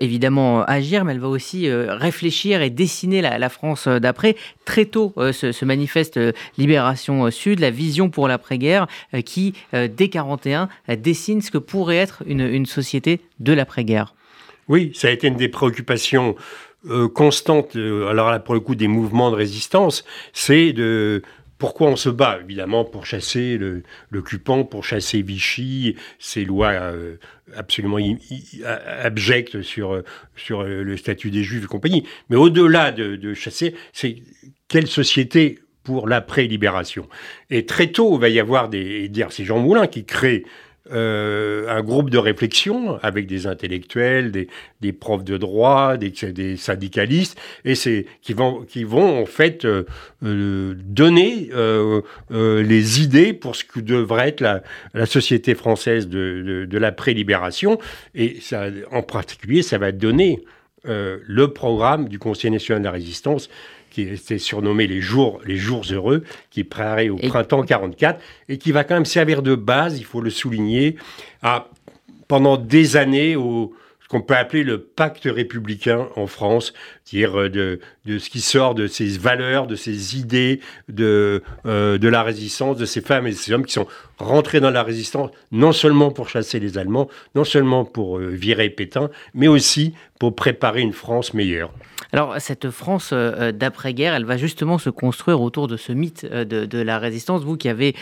évidemment 0.00 0.62
agir, 0.64 1.04
mais 1.04 1.12
elle 1.12 1.20
va 1.20 1.28
aussi 1.28 1.70
réfléchir 1.70 2.62
et 2.62 2.70
dessiner 2.70 3.20
la, 3.20 3.48
France 3.48 3.88
d'après. 3.88 4.36
Très 4.64 4.84
tôt 4.84 5.12
ce, 5.16 5.64
manifeste 5.64 6.18
Libération 6.58 7.30
Sud, 7.30 7.60
la 7.60 7.70
vision 7.70 8.10
pour 8.10 8.28
l'après-guerre, 8.28 8.86
qui, 9.24 9.54
dès 9.72 10.08
41, 10.08 10.68
dessine 10.98 11.40
ce 11.42 11.50
que 11.50 11.58
pourrait 11.58 11.96
être 11.96 12.22
une, 12.26 12.40
une 12.40 12.66
société 12.66 13.20
de 13.40 13.52
l'après-guerre. 13.52 14.14
Oui, 14.68 14.92
ça 14.94 15.08
a 15.08 15.10
été 15.10 15.28
une 15.28 15.36
des 15.36 15.48
préoccupations 15.48 16.34
euh, 16.88 17.08
constante, 17.08 17.76
euh, 17.76 18.08
alors 18.08 18.30
là 18.30 18.38
pour 18.38 18.54
le 18.54 18.60
coup 18.60 18.74
des 18.74 18.88
mouvements 18.88 19.30
de 19.30 19.36
résistance, 19.36 20.04
c'est 20.32 20.72
de 20.72 21.22
pourquoi 21.58 21.88
on 21.88 21.96
se 21.96 22.10
bat 22.10 22.38
Évidemment 22.42 22.84
pour 22.84 23.06
chasser 23.06 23.58
l'occupant, 24.10 24.64
pour 24.64 24.84
chasser 24.84 25.22
Vichy, 25.22 25.96
ces 26.18 26.44
lois 26.44 26.72
euh, 26.72 27.16
absolument 27.56 27.96
abjectes 29.02 29.62
sur, 29.62 30.02
sur 30.36 30.64
le 30.64 30.96
statut 30.98 31.30
des 31.30 31.42
Juifs 31.42 31.64
et 31.64 31.66
compagnie. 31.66 32.04
Mais 32.28 32.36
au-delà 32.36 32.92
de, 32.92 33.16
de 33.16 33.32
chasser, 33.32 33.74
c'est 33.94 34.16
quelle 34.68 34.86
société 34.86 35.60
pour 35.82 36.08
l'après-libération 36.08 37.08
Et 37.48 37.64
très 37.64 37.86
tôt, 37.86 38.16
il 38.16 38.20
va 38.20 38.28
y 38.28 38.40
avoir 38.40 38.68
des... 38.68 39.10
C'est 39.30 39.44
Jean 39.44 39.60
Moulin 39.60 39.86
qui 39.86 40.04
crée 40.04 40.44
euh, 40.92 41.68
un 41.68 41.82
groupe 41.82 42.10
de 42.10 42.18
réflexion 42.18 42.98
avec 43.02 43.26
des 43.26 43.46
intellectuels, 43.46 44.30
des, 44.30 44.92
profs 44.92 45.24
de 45.24 45.36
droit, 45.36 45.96
des, 45.96 46.56
syndicalistes, 46.56 47.38
et 47.64 47.74
c'est 47.74 48.06
qui 48.22 48.34
vont 48.34 48.62
qui 48.62 48.84
vont 48.84 49.22
en 49.22 49.26
fait 49.26 49.64
euh, 49.64 49.84
euh 50.24 50.74
donner 50.76 51.50
les 52.30 53.02
idées 53.02 53.32
pour 53.32 53.56
ce 53.56 53.64
que 53.64 53.80
devrait 53.80 54.28
être 54.28 54.40
la, 54.40 54.62
la 54.94 55.06
société 55.06 55.54
française 55.54 56.08
de, 56.08 56.42
de, 56.42 56.64
de 56.64 56.78
l'après-libération, 56.78 57.78
et 58.14 58.38
en 58.92 59.02
particulier, 59.02 59.62
ça 59.62 59.78
va 59.78 59.92
donner 59.92 60.44
le 60.84 61.46
programme 61.48 62.08
du 62.08 62.18
Conseil 62.18 62.50
national 62.50 62.82
de 62.82 62.86
la 62.86 62.92
résistance 62.92 63.48
qui 63.96 64.02
était 64.02 64.36
surnommé 64.36 64.86
les 64.86 65.00
jours, 65.00 65.40
les 65.46 65.56
jours 65.56 65.82
heureux, 65.90 66.22
qui 66.50 66.64
paraît 66.64 67.08
au 67.08 67.16
printemps 67.16 67.62
44 67.62 68.20
et 68.50 68.58
qui 68.58 68.70
va 68.70 68.84
quand 68.84 68.92
même 68.94 69.06
servir 69.06 69.40
de 69.40 69.54
base, 69.54 69.98
il 69.98 70.04
faut 70.04 70.20
le 70.20 70.28
souligner, 70.28 70.96
à, 71.42 71.70
pendant 72.28 72.58
des 72.58 72.98
années 72.98 73.36
au, 73.36 73.72
ce 74.02 74.08
qu'on 74.08 74.20
peut 74.20 74.36
appeler 74.36 74.64
le 74.64 74.82
pacte 74.82 75.24
républicain 75.24 76.08
en 76.14 76.26
France, 76.26 76.74
dire 77.06 77.40
euh, 77.40 77.48
de, 77.48 77.80
de, 78.04 78.18
ce 78.18 78.28
qui 78.28 78.42
sort 78.42 78.74
de 78.74 78.86
ces 78.86 79.16
valeurs, 79.16 79.66
de 79.66 79.76
ces 79.76 80.18
idées, 80.18 80.60
de, 80.90 81.42
euh, 81.64 81.96
de 81.96 82.08
la 82.08 82.22
résistance, 82.22 82.76
de 82.76 82.84
ces 82.84 83.00
femmes 83.00 83.26
et 83.26 83.30
de 83.30 83.36
ces 83.36 83.54
hommes 83.54 83.64
qui 83.64 83.72
sont 83.72 83.88
rentrés 84.18 84.60
dans 84.60 84.70
la 84.70 84.82
résistance, 84.82 85.30
non 85.52 85.72
seulement 85.72 86.10
pour 86.10 86.28
chasser 86.28 86.58
les 86.60 86.78
Allemands, 86.78 87.08
non 87.34 87.44
seulement 87.44 87.84
pour 87.84 88.18
euh, 88.18 88.28
virer 88.28 88.70
Pétain, 88.70 89.10
mais 89.34 89.48
aussi 89.48 89.94
pour 90.18 90.34
préparer 90.34 90.80
une 90.80 90.92
France 90.92 91.34
meilleure. 91.34 91.70
Alors, 92.12 92.36
cette 92.38 92.70
France 92.70 93.10
euh, 93.12 93.32
euh, 93.36 93.52
d'après-guerre, 93.52 94.14
elle 94.14 94.24
va 94.24 94.36
justement 94.36 94.78
se 94.78 94.88
construire 94.88 95.40
autour 95.42 95.68
de 95.68 95.76
ce 95.76 95.92
mythe 95.92 96.24
de, 96.24 96.78
la 96.78 96.98
résistance. 96.98 97.42
Vous 97.42 97.56
qui 97.56 97.68
avez 97.68 97.94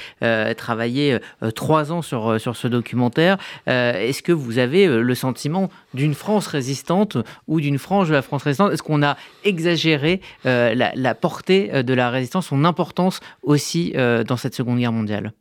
travaillé 0.56 1.18
trois 1.54 1.92
ans 1.92 2.02
sur, 2.02 2.40
sur 2.40 2.56
ce 2.56 2.68
documentaire, 2.68 3.38
est-ce 3.66 4.23
que 4.23 4.33
vous 4.33 4.59
avez 4.59 4.87
le 4.87 5.14
sentiment 5.14 5.71
d'une 5.94 6.14
France 6.14 6.49
résistante 6.49 7.16
ou 7.47 7.61
d'une 7.61 7.78
frange 7.78 8.09
de 8.09 8.14
la 8.14 8.23
France 8.23 8.42
résistante? 8.42 8.73
Est-ce 8.73 8.83
qu'on 8.83 9.02
a 9.02 9.16
exagéré 9.44 10.21
la, 10.44 11.14
portée 11.14 11.83
de 11.83 11.94
la 11.94 12.11
résistance, 12.11 12.49
son 12.49 12.64
importance 12.64 13.21
aussi 13.42 13.92
dans 13.94 14.37
cette 14.37 14.54
Seconde 14.54 14.80
Guerre 14.80 14.92
mondiale? 14.92 15.33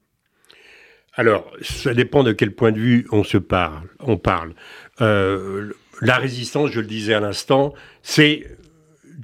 Alors, 1.16 1.52
ça 1.62 1.94
dépend 1.94 2.24
de 2.24 2.32
quel 2.32 2.52
point 2.52 2.72
de 2.72 2.80
vue 2.80 3.08
on 3.12 3.24
se 3.24 3.38
parle. 3.38 3.88
On 4.00 4.18
parle. 4.18 4.54
la 5.00 6.18
résistance, 6.18 6.72
je 6.72 6.80
le 6.80 6.88
disais 6.88 7.14
à 7.14 7.20
l'instant, 7.20 7.74
c'est 8.02 8.48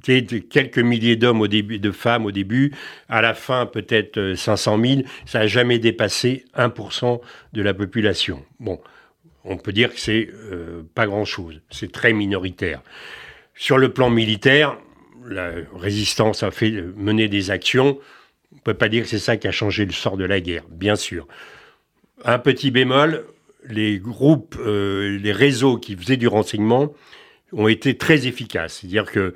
quelques 0.02 0.78
milliers 0.78 1.16
d'hommes 1.16 1.40
au 1.40 1.48
début, 1.48 1.78
de 1.78 1.90
femmes 1.90 2.26
au 2.26 2.32
début, 2.32 2.72
à 3.08 3.20
la 3.20 3.34
fin 3.34 3.66
peut-être 3.66 4.34
500 4.36 4.78
euh, 4.78 4.86
000, 4.86 5.02
ça 5.26 5.40
n'a 5.40 5.46
jamais 5.46 5.78
dépassé 5.78 6.44
1% 6.56 7.20
de 7.52 7.62
la 7.62 7.74
population. 7.74 8.44
Bon, 8.58 8.80
on 9.44 9.56
peut 9.56 9.72
dire 9.72 9.92
que 9.92 10.00
c'est 10.00 10.28
euh, 10.32 10.82
pas 10.94 11.06
grand-chose, 11.06 11.60
c'est 11.70 11.92
très 11.92 12.12
minoritaire. 12.12 12.82
Sur 13.54 13.78
le 13.78 13.92
plan 13.92 14.10
militaire, 14.10 14.78
la 15.26 15.52
résistance 15.74 16.42
a 16.42 16.50
fait 16.50 16.72
euh, 16.72 16.94
mener 16.96 17.28
des 17.28 17.50
actions. 17.50 17.98
On 18.52 18.56
ne 18.56 18.60
peut 18.60 18.74
pas 18.74 18.88
dire 18.88 19.04
que 19.04 19.08
c'est 19.08 19.18
ça 19.18 19.36
qui 19.36 19.48
a 19.48 19.52
changé 19.52 19.84
le 19.84 19.92
sort 19.92 20.16
de 20.16 20.24
la 20.24 20.40
guerre, 20.40 20.64
bien 20.70 20.96
sûr. 20.96 21.26
Un 22.24 22.38
petit 22.38 22.70
bémol, 22.70 23.24
les 23.68 23.98
groupes, 23.98 24.58
les 24.64 25.32
réseaux 25.32 25.76
qui 25.76 25.96
faisaient 25.96 26.16
du 26.16 26.28
renseignement 26.28 26.92
ont 27.52 27.68
été 27.68 27.96
très 27.96 28.26
efficaces. 28.26 28.78
C'est-à-dire 28.80 29.10
que 29.10 29.34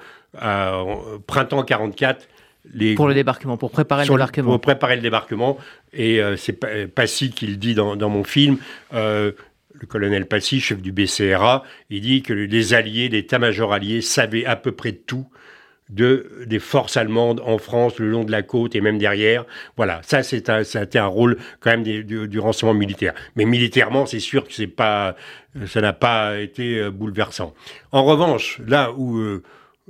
printemps 1.26 1.62
44, 1.62 2.28
les, 2.72 2.94
pour 2.94 3.08
le 3.08 3.14
débarquement, 3.14 3.56
pour 3.56 3.70
préparer 3.70 4.04
le 4.04 4.08
débarquement. 4.08 4.52
Pour 4.52 4.60
préparer 4.60 4.96
le 4.96 5.02
débarquement. 5.02 5.58
Et 5.92 6.20
euh, 6.20 6.36
c'est 6.36 6.54
Passy 6.86 7.30
qui 7.30 7.46
le 7.46 7.56
dit 7.56 7.74
dans, 7.74 7.96
mon 8.08 8.24
film. 8.24 8.56
Euh, 8.94 9.32
le 9.74 9.86
colonel 9.86 10.26
Passy, 10.26 10.60
chef 10.60 10.80
du 10.80 10.92
BCRA, 10.92 11.64
il 11.90 12.00
dit 12.00 12.22
que 12.22 12.32
les 12.32 12.74
alliés, 12.74 13.08
l'état-major 13.08 13.72
allié, 13.72 14.00
savaient 14.00 14.46
à 14.46 14.56
peu 14.56 14.72
près 14.72 14.92
tout 14.92 15.26
de, 15.90 16.44
des 16.46 16.58
forces 16.58 16.96
allemandes 16.96 17.40
en 17.44 17.58
France, 17.58 17.98
le 17.98 18.08
long 18.08 18.24
de 18.24 18.32
la 18.32 18.42
côte 18.42 18.74
et 18.74 18.80
même 18.80 18.98
derrière. 18.98 19.44
Voilà, 19.76 20.00
ça, 20.02 20.22
c'est 20.22 20.48
un, 20.48 20.62
été 20.62 20.98
un 20.98 21.06
rôle 21.06 21.36
quand 21.60 21.70
même 21.70 21.82
du, 21.82 22.38
renseignement 22.38 22.74
militaire. 22.74 23.14
Mais 23.36 23.44
militairement, 23.44 24.06
c'est 24.06 24.20
sûr 24.20 24.46
que 24.46 24.64
pas, 24.66 25.16
ça 25.66 25.80
n'a 25.80 25.92
pas 25.92 26.38
été 26.38 26.78
euh, 26.78 26.90
bouleversant. 26.90 27.54
En 27.92 28.04
revanche, 28.04 28.60
là 28.66 28.92
où 28.96 29.18
euh, 29.18 29.42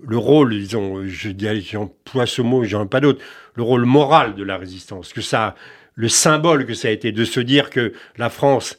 le 0.03 0.19
rôle, 0.19 0.51
disons, 0.51 1.07
je 1.07 1.31
j'emploie 1.61 2.27
ce 2.27 2.43
mot, 2.43 2.65
j'en 2.65 2.85
ai 2.85 2.89
pas 2.89 3.01
d'autre, 3.01 3.23
le 3.55 3.63
rôle 3.63 3.85
moral 3.85 4.35
de 4.35 4.43
la 4.43 4.57
résistance, 4.57 5.13
que 5.13 5.21
ça, 5.21 5.55
le 5.95 6.09
symbole 6.09 6.67
que 6.67 6.75
ça 6.75 6.89
a 6.89 6.91
été 6.91 7.13
de 7.13 7.25
se 7.25 7.41
dire 7.41 7.71
que 7.71 7.93
la 8.17 8.31
France 8.31 8.79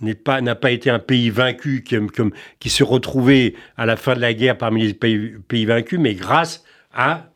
n'est 0.00 0.14
pas 0.14 0.40
n'a 0.40 0.54
pas 0.54 0.70
été 0.70 0.90
un 0.90 0.98
pays 0.98 1.30
vaincu 1.30 1.82
qui, 1.82 1.96
comme, 2.08 2.32
se 2.64 2.84
retrouvait 2.84 3.54
à 3.76 3.86
la 3.86 3.96
fin 3.96 4.14
de 4.14 4.20
la 4.20 4.34
guerre 4.34 4.58
parmi 4.58 4.86
les 4.86 4.94
pays, 4.94 5.64
vaincus, 5.64 5.98
mais 5.98 6.14
grâce 6.14 6.64
à 6.92 7.30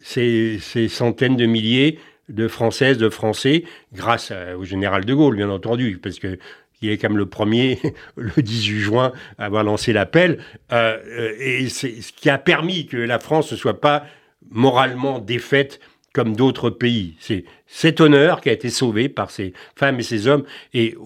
ces, 0.00 0.58
centaines 0.88 1.36
de 1.36 1.46
milliers 1.46 1.98
de 2.28 2.48
Françaises, 2.48 2.98
de 2.98 3.08
Français, 3.08 3.64
grâce 3.92 4.32
au 4.58 4.64
général 4.64 5.04
de 5.04 5.14
Gaulle, 5.14 5.36
bien 5.36 5.50
entendu, 5.50 5.98
parce 6.02 6.18
que 6.18 6.38
il 6.82 6.90
est 6.90 7.02
même 7.02 7.16
le 7.16 7.26
premier, 7.26 7.78
le 8.16 8.42
18 8.42 8.80
juin, 8.80 9.12
à 9.38 9.46
avoir 9.46 9.64
lancé 9.64 9.92
l'appel, 9.92 10.38
euh, 10.72 10.98
euh, 11.06 11.34
et 11.38 11.68
c'est 11.68 12.00
ce 12.02 12.12
qui 12.12 12.28
a 12.30 12.38
permis 12.38 12.86
que 12.86 12.96
la 12.96 13.18
France 13.18 13.52
ne 13.52 13.56
soit 13.56 13.80
pas 13.80 14.06
moralement 14.50 15.18
défaite 15.18 15.80
comme 16.16 16.34
d'autres 16.34 16.70
pays. 16.70 17.14
C'est 17.20 17.44
cet 17.66 18.00
honneur 18.00 18.40
qui 18.40 18.48
a 18.48 18.52
été 18.52 18.70
sauvé 18.70 19.10
par 19.10 19.30
ces 19.30 19.52
femmes 19.74 20.00
et 20.00 20.02
ces 20.02 20.28
hommes. 20.28 20.44
Et 20.72 20.96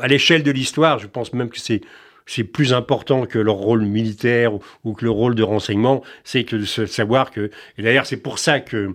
à 0.00 0.08
l'échelle 0.08 0.42
de 0.42 0.50
l'histoire, 0.50 0.98
je 0.98 1.06
pense 1.06 1.34
même 1.34 1.50
que 1.50 1.58
c'est 1.58 2.44
plus 2.44 2.72
important 2.72 3.26
que 3.26 3.38
leur 3.38 3.56
rôle 3.56 3.84
militaire 3.84 4.52
ou, 4.82 4.94
que 4.94 5.04
le 5.04 5.10
rôle 5.10 5.34
de 5.34 5.42
renseignement, 5.42 6.02
c'est 6.24 6.44
que 6.44 6.56
de 6.56 6.64
savoir 6.86 7.32
que, 7.32 7.50
et 7.76 7.82
d'ailleurs 7.82 8.06
c'est 8.06 8.16
pour 8.16 8.38
ça 8.38 8.60
que 8.60 8.94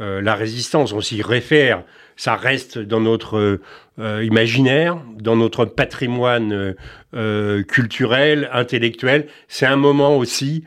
euh, 0.00 0.22
la 0.22 0.34
résistance, 0.34 0.94
on 0.94 1.02
s'y 1.02 1.20
réfère, 1.20 1.84
ça 2.16 2.34
reste 2.34 2.78
dans 2.78 3.00
notre 3.02 3.60
euh, 3.98 4.24
imaginaire, 4.24 4.96
dans 5.20 5.36
notre 5.36 5.66
patrimoine 5.66 6.74
euh, 7.14 7.62
culturel, 7.62 8.48
intellectuel, 8.54 9.26
c'est 9.48 9.66
un 9.66 9.76
moment 9.76 10.16
aussi 10.16 10.64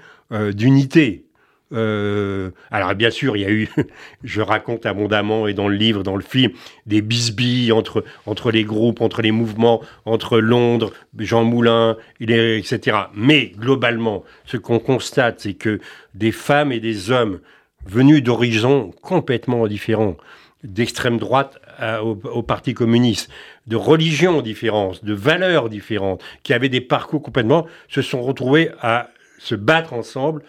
d'unité. 0.54 1.26
Euh, 1.74 2.52
alors 2.70 2.94
bien 2.96 3.10
sûr, 3.10 3.38
il 3.38 3.42
y 3.42 3.46
a 3.46 3.50
eu, 3.50 3.70
je 4.24 4.42
raconte 4.42 4.86
abondamment 4.86 5.48
et 5.48 5.54
dans 5.54 5.68
le 5.68 5.76
livre, 5.76 6.04
dans 6.04 6.16
le 6.16 6.24
film, 6.24 6.52
des 6.86 7.02
bisbilles 7.02 7.72
entre, 7.72 8.04
entre 8.26 8.52
les 8.52 8.64
groupes, 8.64 9.02
entre 9.02 9.22
les 9.22 9.32
mouvements, 9.32 9.82
entre 10.06 10.40
Londres, 10.40 10.92
Jean 11.18 11.44
Moulin, 11.44 11.98
etc. 12.20 12.98
Mais 13.14 13.54
globalement, 13.58 14.24
ce 14.46 14.58
qu'on 14.58 14.80
constate, 14.80 15.42
c'est 15.42 15.54
que 15.54 15.80
des 16.14 16.32
femmes 16.32 16.72
et 16.72 16.80
des 16.80 17.12
hommes 17.12 17.40
venus 17.86 18.22
d'horizons 18.22 18.92
complètement 19.02 19.68
différents, 19.68 20.18
d'extrême 20.64 21.18
droite 21.18 21.60
au, 22.04 22.20
au, 22.32 22.44
Parti 22.44 22.76
communiste, 22.76 23.32
de 23.66 23.76
religions 23.76 24.42
différentes, 24.44 25.04
de 25.04 25.14
valeurs 25.14 25.70
différentes, 25.70 26.24
qui 26.44 26.54
avaient 26.54 26.70
des 26.70 26.82
parcours 26.82 27.24
complètement, 27.24 27.66
se 27.88 28.04
sont 28.04 28.22
retrouvés 28.22 28.70
à 28.82 29.10
se 29.40 29.56
battre 29.56 29.94
ensemble 29.94 30.44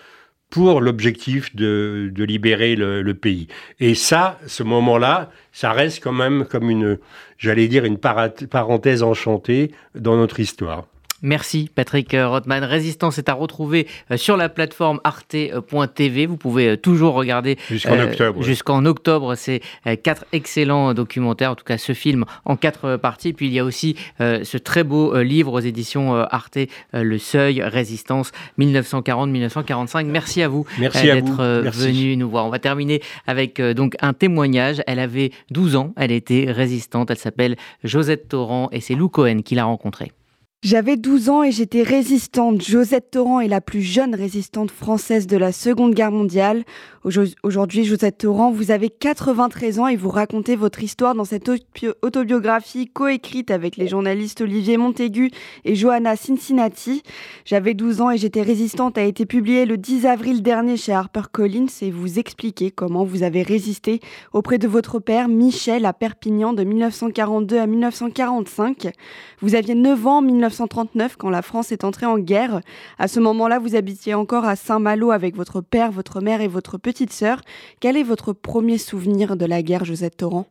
pour 0.52 0.82
l'objectif 0.82 1.56
de, 1.56 2.12
libérer 2.18 2.76
le, 2.76 3.14
pays. 3.14 3.48
Et 3.80 3.94
ça, 3.94 4.38
ce 4.46 4.62
moment-là, 4.62 5.30
ça 5.50 5.72
reste 5.72 6.04
quand 6.04 6.12
même 6.12 6.44
comme 6.44 6.68
une, 6.68 6.98
j'allais 7.38 7.68
dire, 7.68 7.86
une 7.86 7.96
parenthèse 7.96 9.02
enchantée 9.02 9.72
dans 9.94 10.16
notre 10.16 10.40
histoire. 10.40 10.84
Merci 11.22 11.70
Patrick 11.72 12.14
euh, 12.14 12.28
Rothman. 12.28 12.64
Résistance 12.64 13.18
est 13.18 13.28
à 13.28 13.34
retrouver 13.34 13.86
euh, 14.10 14.16
sur 14.16 14.36
la 14.36 14.48
plateforme 14.48 15.00
arte.tv. 15.04 16.26
Vous 16.26 16.36
pouvez 16.36 16.70
euh, 16.70 16.76
toujours 16.76 17.14
regarder 17.14 17.56
jusqu'en 17.70 18.00
octobre. 18.00 18.42
Jusqu'en 18.42 18.84
octobre, 18.84 19.34
ces 19.36 19.62
quatre 20.02 20.24
excellents 20.32 20.94
documentaires, 20.94 21.52
en 21.52 21.54
tout 21.54 21.64
cas 21.64 21.78
ce 21.78 21.92
film 21.92 22.24
en 22.44 22.56
quatre 22.56 22.96
parties. 22.96 23.32
Puis 23.32 23.46
il 23.46 23.52
y 23.52 23.58
a 23.58 23.64
aussi 23.64 23.96
ce 24.18 24.56
très 24.58 24.84
beau 24.84 25.20
livre 25.22 25.52
aux 25.52 25.60
éditions 25.60 26.14
Arte, 26.14 26.58
Le 26.92 27.18
Seuil, 27.18 27.62
Résistance 27.62 28.32
1940-1945. 28.58 30.06
Merci 30.06 30.42
à 30.42 30.48
vous 30.48 30.66
d'être 30.78 31.60
venu 31.70 32.16
nous 32.16 32.28
voir. 32.28 32.46
On 32.46 32.50
va 32.50 32.58
terminer 32.58 33.00
avec 33.26 33.60
donc 33.60 33.94
un 34.00 34.12
témoignage. 34.12 34.82
Elle 34.86 34.98
avait 34.98 35.30
12 35.50 35.76
ans, 35.76 35.92
elle 35.96 36.12
était 36.12 36.46
résistante. 36.48 37.10
Elle 37.10 37.18
s'appelle 37.18 37.56
Josette 37.84 38.28
Torrent 38.28 38.68
et 38.72 38.80
c'est 38.80 38.94
Lou 38.94 39.08
Cohen 39.08 39.42
qui 39.42 39.54
l'a 39.54 39.64
rencontrée. 39.64 40.12
J'avais 40.62 40.96
12 40.96 41.28
ans 41.28 41.42
et 41.42 41.50
j'étais 41.50 41.82
résistante. 41.82 42.62
Josette 42.62 43.10
Torrent 43.10 43.40
est 43.40 43.48
la 43.48 43.60
plus 43.60 43.82
jeune 43.82 44.14
résistante 44.14 44.70
française 44.70 45.26
de 45.26 45.36
la 45.36 45.50
Seconde 45.50 45.92
Guerre 45.92 46.12
mondiale. 46.12 46.62
Aujourd'hui, 47.42 47.84
Josette 47.84 48.18
Torrent, 48.18 48.52
vous 48.52 48.70
avez 48.70 48.88
93 48.88 49.80
ans 49.80 49.88
et 49.88 49.96
vous 49.96 50.08
racontez 50.08 50.54
votre 50.54 50.80
histoire 50.80 51.16
dans 51.16 51.24
cette 51.24 51.50
autobiographie 52.02 52.86
coécrite 52.86 53.50
avec 53.50 53.76
les 53.76 53.88
journalistes 53.88 54.40
Olivier 54.40 54.76
Montaigu 54.76 55.32
et 55.64 55.74
Johanna 55.74 56.14
Cincinnati. 56.14 57.02
J'avais 57.44 57.74
12 57.74 58.00
ans 58.00 58.12
et 58.12 58.18
j'étais 58.18 58.42
résistante 58.42 58.98
a 58.98 59.02
été 59.02 59.26
publiée 59.26 59.66
le 59.66 59.76
10 59.76 60.06
avril 60.06 60.42
dernier 60.44 60.76
chez 60.76 60.92
HarperCollins 60.92 61.66
et 61.80 61.90
vous 61.90 62.20
expliquez 62.20 62.70
comment 62.70 63.02
vous 63.02 63.24
avez 63.24 63.42
résisté 63.42 63.98
auprès 64.32 64.58
de 64.58 64.68
votre 64.68 65.00
père 65.00 65.26
Michel 65.26 65.84
à 65.86 65.92
Perpignan 65.92 66.52
de 66.52 66.62
1942 66.62 67.58
à 67.58 67.66
1945. 67.66 68.92
Vous 69.40 69.56
aviez 69.56 69.74
9 69.74 70.06
ans 70.06 70.18
en 70.18 70.22
1939 70.52 71.16
quand 71.16 71.30
la 71.30 71.42
France 71.42 71.72
est 71.72 71.84
entrée 71.84 72.06
en 72.06 72.18
guerre. 72.18 72.60
À 72.98 73.08
ce 73.08 73.20
moment-là, 73.20 73.58
vous 73.58 73.74
habitiez 73.74 74.14
encore 74.14 74.44
à 74.44 74.54
Saint-Malo 74.54 75.10
avec 75.10 75.34
votre 75.34 75.60
père, 75.62 75.90
votre 75.90 76.20
mère 76.20 76.42
et 76.42 76.48
votre 76.48 76.76
petite 76.76 77.12
sœur. 77.12 77.40
Quel 77.80 77.96
est 77.96 78.02
votre 78.02 78.32
premier 78.32 78.78
souvenir 78.78 79.36
de 79.36 79.46
la 79.46 79.62
guerre, 79.62 79.84
Josette 79.84 80.18
Torrent? 80.18 80.46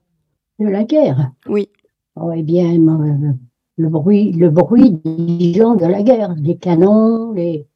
De 0.59 0.67
la 0.67 0.83
guerre? 0.83 1.31
Oui. 1.47 1.69
Oh, 2.15 2.31
eh 2.35 2.41
bien, 2.41 2.75
euh, 2.75 3.33
le 3.77 3.89
bruit, 3.89 4.31
le 4.33 4.49
bruit, 4.49 4.99
disons, 5.05 5.75
de 5.75 5.85
la 5.85 6.01
guerre, 6.01 6.33
les 6.37 6.57
canons, 6.57 7.31
les... 7.33 7.67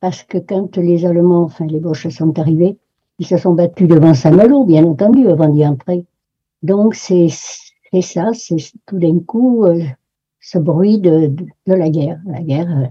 parce 0.00 0.22
que 0.22 0.38
quand 0.38 0.76
les 0.76 1.06
Allemands, 1.06 1.44
enfin 1.44 1.66
les 1.66 1.80
Boches 1.80 2.08
sont 2.08 2.38
arrivés, 2.38 2.78
ils 3.18 3.26
se 3.26 3.36
sont 3.36 3.54
battus 3.54 3.88
devant 3.88 4.14
Saint-Malo, 4.14 4.64
bien 4.64 4.84
entendu, 4.84 5.26
avant 5.28 5.48
d'y 5.48 5.66
entrer. 5.66 6.04
Donc 6.62 6.94
c'est 6.94 7.28
ça, 7.28 8.32
c'est 8.32 8.56
tout 8.86 8.98
d'un 8.98 9.18
coup, 9.20 9.64
euh, 9.64 9.82
ce 10.44 10.58
bruit 10.58 10.98
de, 10.98 11.34
de, 11.66 11.74
la 11.74 11.88
guerre, 11.88 12.20
la 12.26 12.42
guerre 12.42 12.70
euh, 12.70 12.86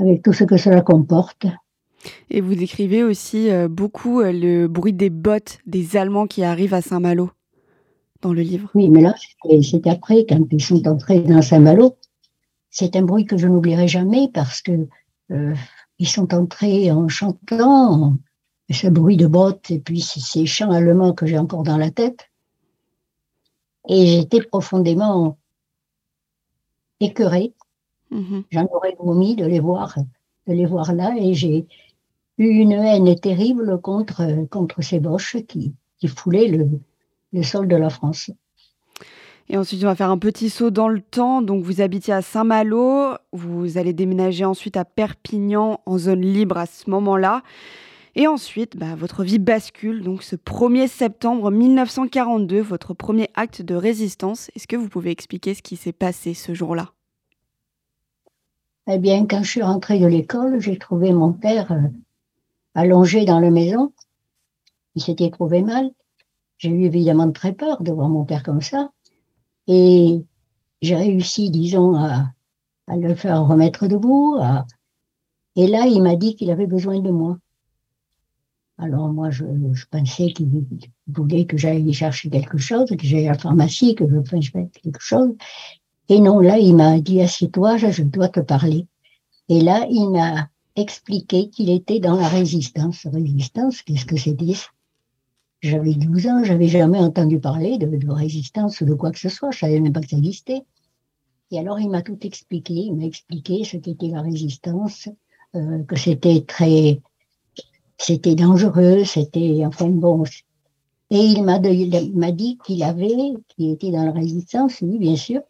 avec 0.00 0.22
tout 0.22 0.32
ce 0.32 0.42
que 0.42 0.56
cela 0.56 0.80
comporte. 0.80 1.46
Et 2.30 2.40
vous 2.40 2.56
décrivez 2.56 3.04
aussi 3.04 3.48
euh, 3.48 3.68
beaucoup 3.68 4.20
euh, 4.20 4.32
le 4.32 4.66
bruit 4.66 4.92
des 4.92 5.08
bottes 5.08 5.58
des 5.66 5.96
Allemands 5.96 6.26
qui 6.26 6.42
arrivent 6.42 6.74
à 6.74 6.82
Saint-Malo 6.82 7.30
dans 8.22 8.32
le 8.32 8.42
livre. 8.42 8.70
Oui, 8.74 8.90
mais 8.90 9.02
là, 9.02 9.14
c'est 9.62 9.86
après, 9.86 10.26
quand 10.28 10.44
ils 10.50 10.62
sont 10.62 10.86
entrés 10.88 11.20
dans 11.20 11.42
Saint-Malo. 11.42 11.96
C'est 12.70 12.96
un 12.96 13.02
bruit 13.02 13.24
que 13.24 13.36
je 13.36 13.46
n'oublierai 13.46 13.86
jamais 13.86 14.28
parce 14.34 14.62
que 14.62 14.88
ils 15.98 16.08
sont 16.08 16.34
entrés 16.34 16.90
en 16.90 17.06
chantant, 17.08 18.14
ce 18.68 18.88
bruit 18.88 19.16
de 19.16 19.28
bottes 19.28 19.70
et 19.70 19.78
puis 19.78 20.00
ces 20.00 20.44
chants 20.44 20.72
allemands 20.72 21.12
que 21.12 21.24
j'ai 21.24 21.38
encore 21.38 21.62
dans 21.62 21.76
la 21.76 21.90
tête. 21.90 22.30
Et 23.88 24.06
j'étais 24.06 24.42
profondément 24.42 25.38
écœurée. 27.04 27.52
Mm-hmm. 28.12 28.42
J'en 28.50 28.66
aurais 28.72 28.96
vomi 28.98 29.36
de 29.36 29.46
les 29.46 29.60
voir, 29.60 29.96
de 30.46 30.52
les 30.52 30.66
voir 30.66 30.92
là, 30.92 31.14
et 31.18 31.34
j'ai 31.34 31.66
eu 32.38 32.46
une 32.46 32.72
haine 32.72 33.14
terrible 33.18 33.80
contre, 33.80 34.46
contre 34.50 34.82
ces 34.82 35.00
boches 35.00 35.36
qui, 35.48 35.74
qui 35.98 36.08
foulaient 36.08 36.48
le, 36.48 36.68
le 37.32 37.42
sol 37.42 37.68
de 37.68 37.76
la 37.76 37.90
France. 37.90 38.30
Et 39.48 39.58
ensuite, 39.58 39.84
on 39.84 39.88
va 39.88 39.94
faire 39.94 40.10
un 40.10 40.18
petit 40.18 40.48
saut 40.48 40.70
dans 40.70 40.88
le 40.88 41.02
temps. 41.02 41.42
Donc, 41.42 41.62
vous 41.62 41.82
habitiez 41.82 42.14
à 42.14 42.22
Saint-Malo, 42.22 43.14
vous 43.32 43.76
allez 43.76 43.92
déménager 43.92 44.44
ensuite 44.44 44.76
à 44.76 44.86
Perpignan 44.86 45.80
en 45.84 45.98
zone 45.98 46.22
libre 46.22 46.56
à 46.56 46.66
ce 46.66 46.88
moment-là. 46.88 47.42
Et 48.16 48.28
ensuite, 48.28 48.76
bah, 48.76 48.94
votre 48.94 49.24
vie 49.24 49.40
bascule. 49.40 50.02
Donc, 50.02 50.22
ce 50.22 50.36
1er 50.36 50.86
septembre 50.86 51.50
1942, 51.50 52.60
votre 52.60 52.94
premier 52.94 53.28
acte 53.34 53.60
de 53.62 53.74
résistance. 53.74 54.50
Est-ce 54.54 54.68
que 54.68 54.76
vous 54.76 54.88
pouvez 54.88 55.10
expliquer 55.10 55.54
ce 55.54 55.62
qui 55.62 55.76
s'est 55.76 55.92
passé 55.92 56.32
ce 56.32 56.54
jour-là? 56.54 56.92
Eh 58.86 58.98
bien, 58.98 59.26
quand 59.26 59.42
je 59.42 59.50
suis 59.50 59.62
rentrée 59.62 59.98
de 59.98 60.06
l'école, 60.06 60.60
j'ai 60.60 60.78
trouvé 60.78 61.12
mon 61.12 61.32
père 61.32 61.72
euh, 61.72 61.88
allongé 62.74 63.24
dans 63.24 63.40
la 63.40 63.50
maison. 63.50 63.92
Il 64.94 65.02
s'était 65.02 65.30
trouvé 65.30 65.62
mal. 65.62 65.90
J'ai 66.58 66.68
eu 66.68 66.84
évidemment 66.84 67.32
très 67.32 67.52
peur 67.52 67.82
de 67.82 67.90
voir 67.90 68.08
mon 68.08 68.24
père 68.24 68.44
comme 68.44 68.62
ça. 68.62 68.90
Et 69.66 70.24
j'ai 70.82 70.94
réussi, 70.94 71.50
disons, 71.50 71.96
à, 71.96 72.30
à, 72.86 72.96
le 72.96 73.14
faire 73.16 73.44
remettre 73.44 73.88
debout. 73.88 74.38
Et 75.56 75.66
là, 75.66 75.86
il 75.86 76.00
m'a 76.00 76.14
dit 76.14 76.36
qu'il 76.36 76.50
avait 76.52 76.66
besoin 76.66 77.00
de 77.00 77.10
moi. 77.10 77.38
Alors 78.78 79.08
moi, 79.08 79.30
je, 79.30 79.44
je 79.72 79.86
pensais 79.90 80.32
qu'il 80.32 80.50
voulait 81.06 81.44
que 81.44 81.56
j'aille 81.56 81.92
chercher 81.92 82.28
quelque 82.28 82.58
chose, 82.58 82.90
que 82.90 83.06
j'aille 83.06 83.28
à 83.28 83.32
la 83.32 83.38
pharmacie, 83.38 83.94
que 83.94 84.04
je 84.08 84.20
fasse 84.22 84.50
quelque 84.50 85.00
chose. 85.00 85.34
Et 86.08 86.20
non, 86.20 86.40
là, 86.40 86.58
il 86.58 86.74
m'a 86.74 87.00
dit, 87.00 87.20
assieds-toi, 87.20 87.76
je 87.76 88.02
dois 88.02 88.28
te 88.28 88.40
parler. 88.40 88.86
Et 89.48 89.60
là, 89.60 89.86
il 89.88 90.10
m'a, 90.10 90.48
expliqué 90.76 91.50
qu'il 91.50 91.70
était 91.70 92.00
dans 92.00 92.16
la 92.16 92.28
résistance. 92.28 93.06
Résistance, 93.06 93.82
qu'est-ce 93.82 94.06
que 94.06 94.16
c'était 94.16 94.54
J'avais 95.60 95.94
12 95.94 96.26
ans, 96.26 96.44
j'avais 96.44 96.68
jamais 96.68 96.98
entendu 96.98 97.38
parler 97.38 97.78
de, 97.78 97.86
de, 97.86 98.10
résistance 98.10 98.80
ou 98.80 98.84
de 98.84 98.94
quoi 98.94 99.12
que 99.12 99.18
ce 99.18 99.28
soit, 99.28 99.50
je 99.52 99.60
savais 99.60 99.80
même 99.80 99.92
pas 99.92 100.00
que 100.00 100.08
ça 100.08 100.16
existait. 100.16 100.62
Et 101.50 101.58
alors 101.58 101.78
il 101.78 101.90
m'a 101.90 102.02
tout 102.02 102.18
expliqué, 102.22 102.74
il 102.74 102.94
m'a 102.94 103.04
expliqué 103.04 103.64
ce 103.64 103.76
qu'était 103.76 104.08
la 104.08 104.22
résistance, 104.22 105.08
euh, 105.54 105.84
que 105.84 105.96
c'était 105.96 106.42
très, 106.42 107.00
c'était 107.98 108.34
dangereux, 108.34 109.04
c'était, 109.04 109.64
enfin 109.64 109.88
bon. 109.88 110.24
Et 111.10 111.18
il 111.18 111.42
m'a 111.44 111.58
dit 111.58 112.58
qu'il 112.64 112.82
avait, 112.82 113.34
qu'il 113.48 113.70
était 113.70 113.90
dans 113.90 114.04
la 114.04 114.12
résistance, 114.12 114.80
oui 114.80 114.98
bien 114.98 115.16
sûr, 115.16 115.42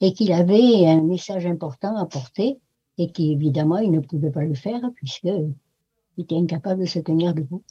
et 0.00 0.12
qu'il 0.12 0.32
avait 0.32 0.86
un 0.86 1.02
message 1.02 1.46
important 1.46 1.96
à 1.96 2.06
porter 2.06 2.58
et 2.98 3.10
qu'évidemment, 3.10 3.78
il 3.78 3.90
ne 3.90 4.00
pouvait 4.00 4.30
pas 4.30 4.44
le 4.44 4.54
faire 4.54 4.80
puisqu'il 4.94 5.54
était 6.18 6.36
incapable 6.36 6.82
de 6.82 6.86
se 6.86 6.98
tenir 6.98 7.34
debout. 7.34 7.62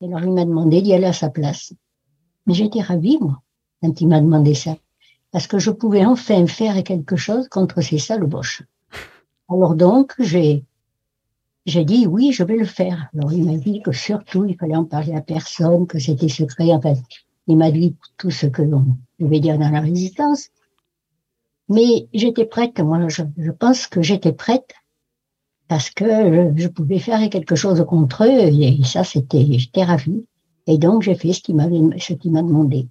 Et 0.00 0.06
alors, 0.06 0.22
il 0.22 0.32
m'a 0.32 0.44
demandé 0.44 0.80
d'y 0.82 0.94
aller 0.94 1.06
à 1.06 1.12
sa 1.12 1.28
place. 1.28 1.74
Mais 2.46 2.54
j'étais 2.54 2.80
ravie, 2.80 3.18
moi, 3.20 3.42
quand 3.82 4.00
il 4.00 4.08
m'a 4.08 4.20
demandé 4.20 4.54
ça, 4.54 4.76
parce 5.30 5.46
que 5.46 5.58
je 5.58 5.70
pouvais 5.70 6.04
enfin 6.04 6.46
faire 6.46 6.82
quelque 6.82 7.16
chose 7.16 7.48
contre 7.48 7.80
ces 7.82 7.98
sales 7.98 8.26
boches. 8.26 8.62
Alors 9.48 9.74
donc, 9.74 10.14
j'ai 10.18 10.64
j'ai 11.66 11.84
dit 11.84 12.06
oui, 12.06 12.32
je 12.32 12.42
vais 12.42 12.56
le 12.56 12.64
faire. 12.64 13.08
Alors 13.14 13.32
il 13.32 13.44
m'a 13.44 13.56
dit 13.56 13.82
que 13.82 13.92
surtout, 13.92 14.44
il 14.44 14.56
fallait 14.56 14.76
en 14.76 14.84
parler 14.84 15.14
à 15.14 15.20
personne, 15.20 15.86
que 15.86 15.98
c'était 15.98 16.28
secret. 16.28 16.72
En 16.72 16.80
fait, 16.80 16.98
il 17.46 17.56
m'a 17.56 17.70
dit 17.70 17.96
tout 18.16 18.30
ce 18.30 18.46
que 18.46 18.62
l'on 18.62 18.96
devait 19.18 19.40
dire 19.40 19.58
dans 19.58 19.70
la 19.70 19.80
résistance. 19.80 20.48
Mais 21.68 22.08
j'étais 22.12 22.46
prête, 22.46 22.80
moi, 22.80 23.08
je, 23.08 23.50
pense 23.52 23.86
que 23.86 24.02
j'étais 24.02 24.32
prête 24.32 24.74
parce 25.68 25.90
que 25.90 26.52
je, 26.56 26.66
pouvais 26.66 26.98
faire 26.98 27.30
quelque 27.30 27.54
chose 27.54 27.84
contre 27.86 28.24
eux 28.24 28.28
et 28.28 28.82
ça, 28.84 29.04
c'était, 29.04 29.46
j'étais 29.52 29.84
ravie. 29.84 30.26
Et 30.66 30.78
donc, 30.78 31.02
j'ai 31.02 31.14
fait 31.14 31.32
ce 31.32 31.40
qu'il 31.40 31.54
m'avait, 31.54 31.80
ce 31.98 32.12
qu'il 32.12 32.32
m'a 32.32 32.42
demandé. 32.42 32.88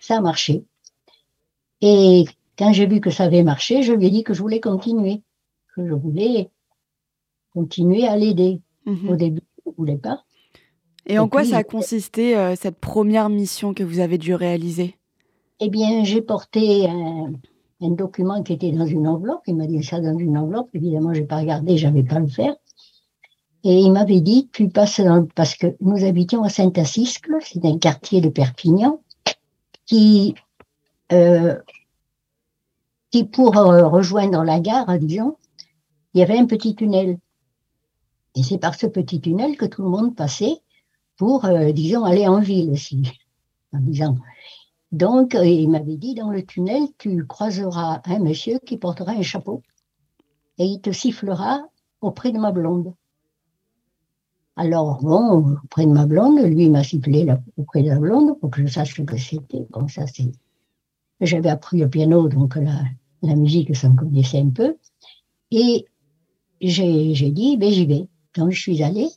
Ça 0.00 0.16
a 0.16 0.20
marché. 0.20 0.64
Et 1.80 2.24
quand 2.58 2.72
j'ai 2.72 2.86
vu 2.86 3.00
que 3.00 3.10
ça 3.10 3.24
avait 3.24 3.44
marché, 3.44 3.82
je 3.82 3.92
lui 3.92 4.08
ai 4.08 4.10
dit 4.10 4.24
que 4.24 4.34
je 4.34 4.42
voulais 4.42 4.60
continuer, 4.60 5.22
que 5.76 5.86
je 5.86 5.94
voulais 5.94 6.50
continuer 7.52 8.06
à 8.06 8.16
l'aider. 8.16 8.60
Mhm. 8.86 9.08
Au 9.08 9.16
début, 9.16 9.42
je 9.64 9.70
ne 9.70 9.76
voulais 9.76 9.98
pas. 9.98 10.24
Et, 11.06 11.18
en 11.18 11.28
quoi 11.28 11.44
ça 11.44 11.58
a 11.58 11.64
consisté, 11.64 12.36
euh, 12.36 12.54
cette 12.56 12.78
première 12.78 13.28
mission 13.28 13.74
que 13.74 13.82
vous 13.82 14.00
avez 14.00 14.18
dû 14.18 14.34
réaliser? 14.34 14.96
Eh 15.60 15.68
bien, 15.68 16.04
j'ai 16.04 16.22
porté 16.22 16.88
un, 16.88 17.32
un 17.80 17.90
document 17.90 18.42
qui 18.42 18.52
était 18.52 18.72
dans 18.72 18.86
une 18.86 19.08
enveloppe. 19.08 19.42
Il 19.46 19.56
m'a 19.56 19.66
dit 19.66 19.82
ça 19.82 20.00
dans 20.00 20.16
une 20.16 20.36
enveloppe. 20.36 20.68
Évidemment, 20.74 21.12
j'ai 21.14 21.24
pas 21.24 21.38
regardé, 21.38 21.76
j'avais 21.76 22.02
pas 22.02 22.18
le 22.18 22.28
faire. 22.28 22.54
Et 23.62 23.78
il 23.78 23.92
m'avait 23.92 24.20
dit, 24.20 24.48
tu 24.52 24.68
passes 24.68 25.00
dans, 25.00 25.26
parce 25.34 25.54
que 25.54 25.76
nous 25.80 26.04
habitions 26.04 26.42
à 26.42 26.48
Saint-Assiscle, 26.48 27.36
c'est 27.42 27.64
un 27.64 27.78
quartier 27.78 28.20
de 28.20 28.30
Perpignan, 28.30 29.00
qui, 29.84 30.34
euh, 31.12 31.56
qui 33.10 33.24
pour 33.24 33.58
euh, 33.58 33.86
rejoindre 33.86 34.44
la 34.44 34.60
gare, 34.60 34.98
disons, 34.98 35.36
il 36.14 36.20
y 36.20 36.22
avait 36.22 36.38
un 36.38 36.46
petit 36.46 36.74
tunnel. 36.74 37.18
Et 38.36 38.42
c'est 38.42 38.58
par 38.58 38.74
ce 38.74 38.86
petit 38.86 39.20
tunnel 39.20 39.56
que 39.56 39.66
tout 39.66 39.82
le 39.82 39.88
monde 39.88 40.14
passait 40.14 40.60
pour, 41.16 41.44
euh, 41.44 41.72
disons, 41.72 42.04
aller 42.04 42.26
en 42.26 42.40
ville 42.40 42.70
aussi. 42.70 43.02
En 43.72 43.78
disant, 43.78 44.16
donc, 44.90 45.36
euh, 45.36 45.46
il 45.46 45.70
m'avait 45.70 45.96
dit, 45.96 46.14
dans 46.14 46.30
le 46.30 46.44
tunnel, 46.44 46.82
tu 46.98 47.24
croiseras 47.24 48.00
un 48.04 48.18
monsieur 48.18 48.58
qui 48.58 48.76
portera 48.76 49.12
un 49.12 49.22
chapeau 49.22 49.62
et 50.58 50.64
il 50.64 50.80
te 50.80 50.90
sifflera 50.90 51.62
auprès 52.00 52.32
de 52.32 52.38
ma 52.38 52.50
blonde. 52.50 52.92
Alors, 54.56 55.00
bon, 55.02 55.56
auprès 55.64 55.86
de 55.86 55.92
ma 55.92 56.06
blonde, 56.06 56.40
lui 56.40 56.68
m'a 56.68 56.82
sifflé 56.82 57.26
auprès 57.56 57.82
de 57.82 57.88
la 57.88 57.98
blonde 57.98 58.38
pour 58.40 58.50
que 58.50 58.60
je 58.60 58.66
sache 58.66 58.96
ce 58.96 59.02
que 59.02 59.16
c'était. 59.16 59.66
Bon, 59.70 59.86
ça, 59.86 60.06
c'est. 60.06 60.32
J'avais 61.20 61.50
appris 61.50 61.78
le 61.78 61.88
piano, 61.88 62.28
donc 62.28 62.56
la, 62.56 62.82
la 63.22 63.36
musique, 63.36 63.74
ça 63.76 63.88
me 63.88 63.96
connaissait 63.96 64.40
un 64.40 64.50
peu. 64.50 64.76
Et 65.50 65.86
j'ai 66.60 67.30
dit, 67.30 67.56
ben 67.56 67.70
j'y 67.70 67.86
vais. 67.86 68.08
Donc, 68.36 68.50
je 68.50 68.60
suis 68.60 68.82
allée. 68.82 69.08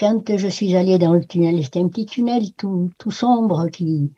Quand 0.00 0.22
je 0.36 0.48
suis 0.48 0.76
allée 0.76 0.98
dans 0.98 1.14
le 1.14 1.24
tunnel, 1.24 1.62
c'était 1.64 1.80
un 1.80 1.88
petit 1.88 2.06
tunnel 2.06 2.52
tout, 2.52 2.90
tout 2.98 3.10
sombre 3.10 3.68
qui, 3.68 4.12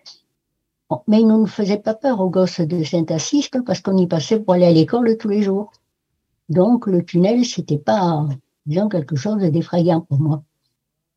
mais 1.06 1.20
il 1.20 1.26
ne 1.26 1.36
nous 1.36 1.46
faisait 1.46 1.78
pas 1.78 1.94
peur 1.94 2.20
aux 2.20 2.30
gosses 2.30 2.60
de 2.60 2.82
Saint-Assiste 2.82 3.64
parce 3.64 3.80
qu'on 3.80 3.96
y 3.96 4.06
passait 4.06 4.40
pour 4.40 4.54
aller 4.54 4.66
à 4.66 4.72
l'école 4.72 5.16
tous 5.16 5.28
les 5.28 5.42
jours. 5.42 5.72
Donc 6.48 6.86
le 6.86 7.04
tunnel, 7.04 7.44
c'était 7.44 7.78
pas, 7.78 8.26
disons, 8.66 8.88
quelque 8.88 9.16
chose 9.16 9.38
d'effrayant 9.38 10.00
pour 10.00 10.18
moi. 10.18 10.42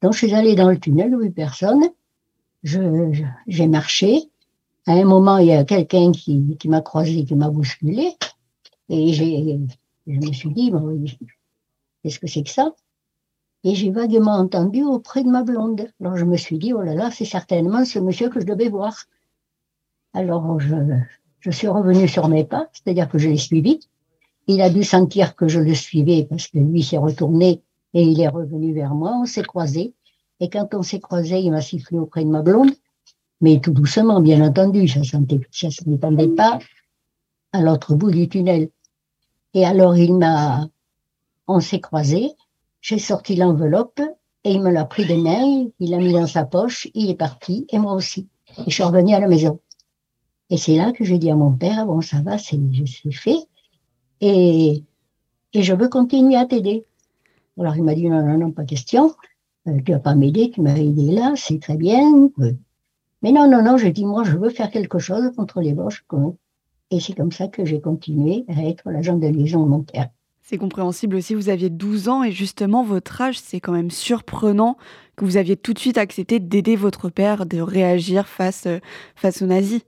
Donc 0.02 0.14
je 0.14 0.20
suis 0.20 0.34
allée 0.34 0.56
dans 0.56 0.70
le 0.70 0.80
tunnel, 0.80 1.18
vu 1.20 1.32
personne. 1.32 1.84
Je, 2.62 3.12
j'ai 3.48 3.68
marché. 3.68 4.30
À 4.86 4.94
un 4.94 5.06
moment, 5.06 5.38
il 5.38 5.48
y 5.48 5.54
a 5.54 5.64
quelqu'un 5.64 6.12
qui, 6.12 6.56
qui 6.58 6.70
m'a 6.70 6.82
croisé, 6.82 7.26
qui 7.26 7.36
m'a 7.36 7.50
bousculé. 7.50 8.14
Et 8.90 9.12
j'ai, 9.14 9.60
je 10.06 10.20
me 10.20 10.32
suis 10.32 10.54
dit, 10.54 10.72
bon, 10.72 11.04
qu'est-ce 12.04 12.20
que 12.20 12.28
c'est 12.28 12.44
que 12.44 12.50
ça? 12.50 12.74
Et 13.64 13.76
j'ai 13.76 13.92
vaguement 13.92 14.36
entendu 14.36 14.84
auprès 14.84 15.24
de 15.24 15.30
ma 15.30 15.44
blonde. 15.44 15.88
Alors 16.02 16.18
je 16.18 16.26
me 16.26 16.38
suis 16.38 16.58
dit, 16.58 16.74
oh 16.74 16.82
là 16.82 16.94
là, 16.94 17.12
c'est 17.12 17.26
certainement 17.26 17.86
ce 17.86 18.00
monsieur 18.00 18.30
que 18.30 18.40
je 18.40 18.46
devais 18.46 18.70
voir. 18.70 19.06
Alors, 20.14 20.60
je, 20.60 20.76
je 21.40 21.52
suis 21.52 21.68
revenue 21.68 22.08
sur 22.08 22.28
mes 22.28 22.44
pas, 22.44 22.70
c'est-à-dire 22.72 23.10
que 23.10 23.18
je 23.18 23.30
l'ai 23.30 23.38
suivi. 23.38 23.80
Il 24.48 24.62
a 24.62 24.70
dû 24.70 24.84
sentir 24.84 25.36
que 25.36 25.48
je 25.48 25.60
le 25.60 25.74
suivais 25.74 26.28
parce 26.30 26.48
que 26.48 26.58
lui 26.58 26.84
s'est 26.84 26.98
retourné 26.98 27.62
et 27.94 28.04
il 28.04 28.20
est 28.22 28.28
revenu 28.28 28.74
vers 28.74 28.94
moi. 28.94 29.18
On 29.22 29.26
s'est 29.26 29.44
croisés. 29.44 29.94
Et 30.40 30.50
quand 30.50 30.74
on 30.74 30.84
s'est 30.84 31.00
croisés, 31.00 31.40
il 31.40 31.52
m'a 31.52 31.62
sifflé 31.62 31.98
auprès 31.98 32.26
de 32.26 32.30
ma 32.30 32.42
blonde, 32.42 32.72
mais 33.40 33.60
tout 33.60 33.72
doucement, 33.72 34.20
bien 34.20 34.46
entendu. 34.46 34.88
Ça 34.88 35.00
ne 35.00 35.92
m'entendait 35.92 36.28
pas 36.28 36.60
à 37.54 37.62
l'autre 37.62 37.96
bout 37.96 38.12
du 38.12 38.28
tunnel. 38.28 38.70
Et 39.54 39.66
alors, 39.66 39.96
il 39.96 40.16
m'a, 40.16 40.68
on 41.48 41.60
s'est 41.60 41.80
croisés. 41.80 42.32
J'ai 42.84 43.00
sorti 43.00 43.38
l'enveloppe 43.38 44.02
et 44.44 44.52
il 44.52 44.62
me 44.62 44.70
l'a 44.70 44.84
pris 44.84 45.06
des 45.06 45.16
mains. 45.16 45.70
Il 45.80 45.92
l'a 45.92 46.00
mis 46.00 46.12
dans 46.12 46.28
sa 46.28 46.44
poche. 46.44 46.90
Il 46.94 47.10
est 47.10 47.16
parti 47.16 47.66
et 47.70 47.80
moi 47.80 47.94
aussi. 47.94 48.28
Et 48.58 48.70
je 48.70 48.74
suis 48.74 48.84
revenue 48.84 49.14
à 49.14 49.22
la 49.22 49.30
maison. 49.30 49.62
Et 50.50 50.58
c'est 50.58 50.76
là 50.76 50.92
que 50.92 51.06
j'ai 51.06 51.18
dit 51.18 51.32
à 51.32 51.36
mon 51.36 51.54
père, 51.54 51.86
bon, 51.86 52.02
ça 52.02 52.22
va, 52.22 52.38
c'est, 52.38 52.60
fait. 53.12 53.38
Et, 54.20 54.84
et 55.54 55.64
je 55.64 55.74
veux 55.74 55.88
continuer 55.88 56.36
à 56.36 56.46
t'aider. 56.46 56.86
Alors 57.58 57.78
il 57.78 57.84
m'a 57.84 57.96
dit, 57.96 58.10
non, 58.10 58.22
non, 58.22 58.38
non, 58.38 58.52
pas 58.52 58.66
question. 58.66 59.16
Euh, 59.68 59.80
tu 59.86 59.94
vas 59.94 60.00
pas 60.00 60.14
m'aider, 60.14 60.52
tu 60.52 60.60
m'as 60.60 60.76
aidé 60.76 61.14
là, 61.14 61.36
c'est 61.38 61.62
très 61.62 61.78
bien. 61.78 62.30
Mais 63.22 63.32
non, 63.32 63.50
non, 63.50 63.64
non, 63.64 63.78
je 63.78 63.88
dis, 63.88 64.04
moi, 64.04 64.26
je 64.26 64.36
veux 64.38 64.50
faire 64.50 64.70
quelque 64.70 65.00
chose 65.00 65.32
contre 65.38 65.62
les 65.62 65.74
boches. 65.74 66.06
Et 66.92 67.00
c'est 67.00 67.14
comme 67.14 67.32
ça 67.32 67.48
que 67.48 67.64
j'ai 67.64 67.80
continué 67.80 68.44
à 68.50 68.62
être 68.66 68.92
l'agent 68.92 69.16
de 69.16 69.28
liaison 69.28 69.64
de 69.64 69.70
mon 69.70 69.84
père. 69.84 70.10
C'est 70.46 70.58
compréhensible 70.58 71.16
aussi, 71.16 71.36
vous 71.36 71.48
aviez 71.48 71.70
12 71.70 72.10
ans 72.10 72.22
et 72.22 72.34
justement 72.34 72.84
votre 72.84 73.22
âge, 73.22 73.40
c'est 73.40 73.62
quand 73.62 73.72
même 73.72 73.90
surprenant 73.90 74.76
que 75.16 75.24
vous 75.24 75.38
aviez 75.38 75.56
tout 75.56 75.74
de 75.74 75.80
suite 75.80 75.98
accepté 75.98 76.42
d'aider 76.42 76.76
votre 76.76 77.08
père, 77.10 77.46
de 77.46 77.62
réagir 77.62 78.28
face, 78.28 78.66
euh, 78.66 78.80
face 79.16 79.42
aux 79.42 79.46
nazis. 79.46 79.84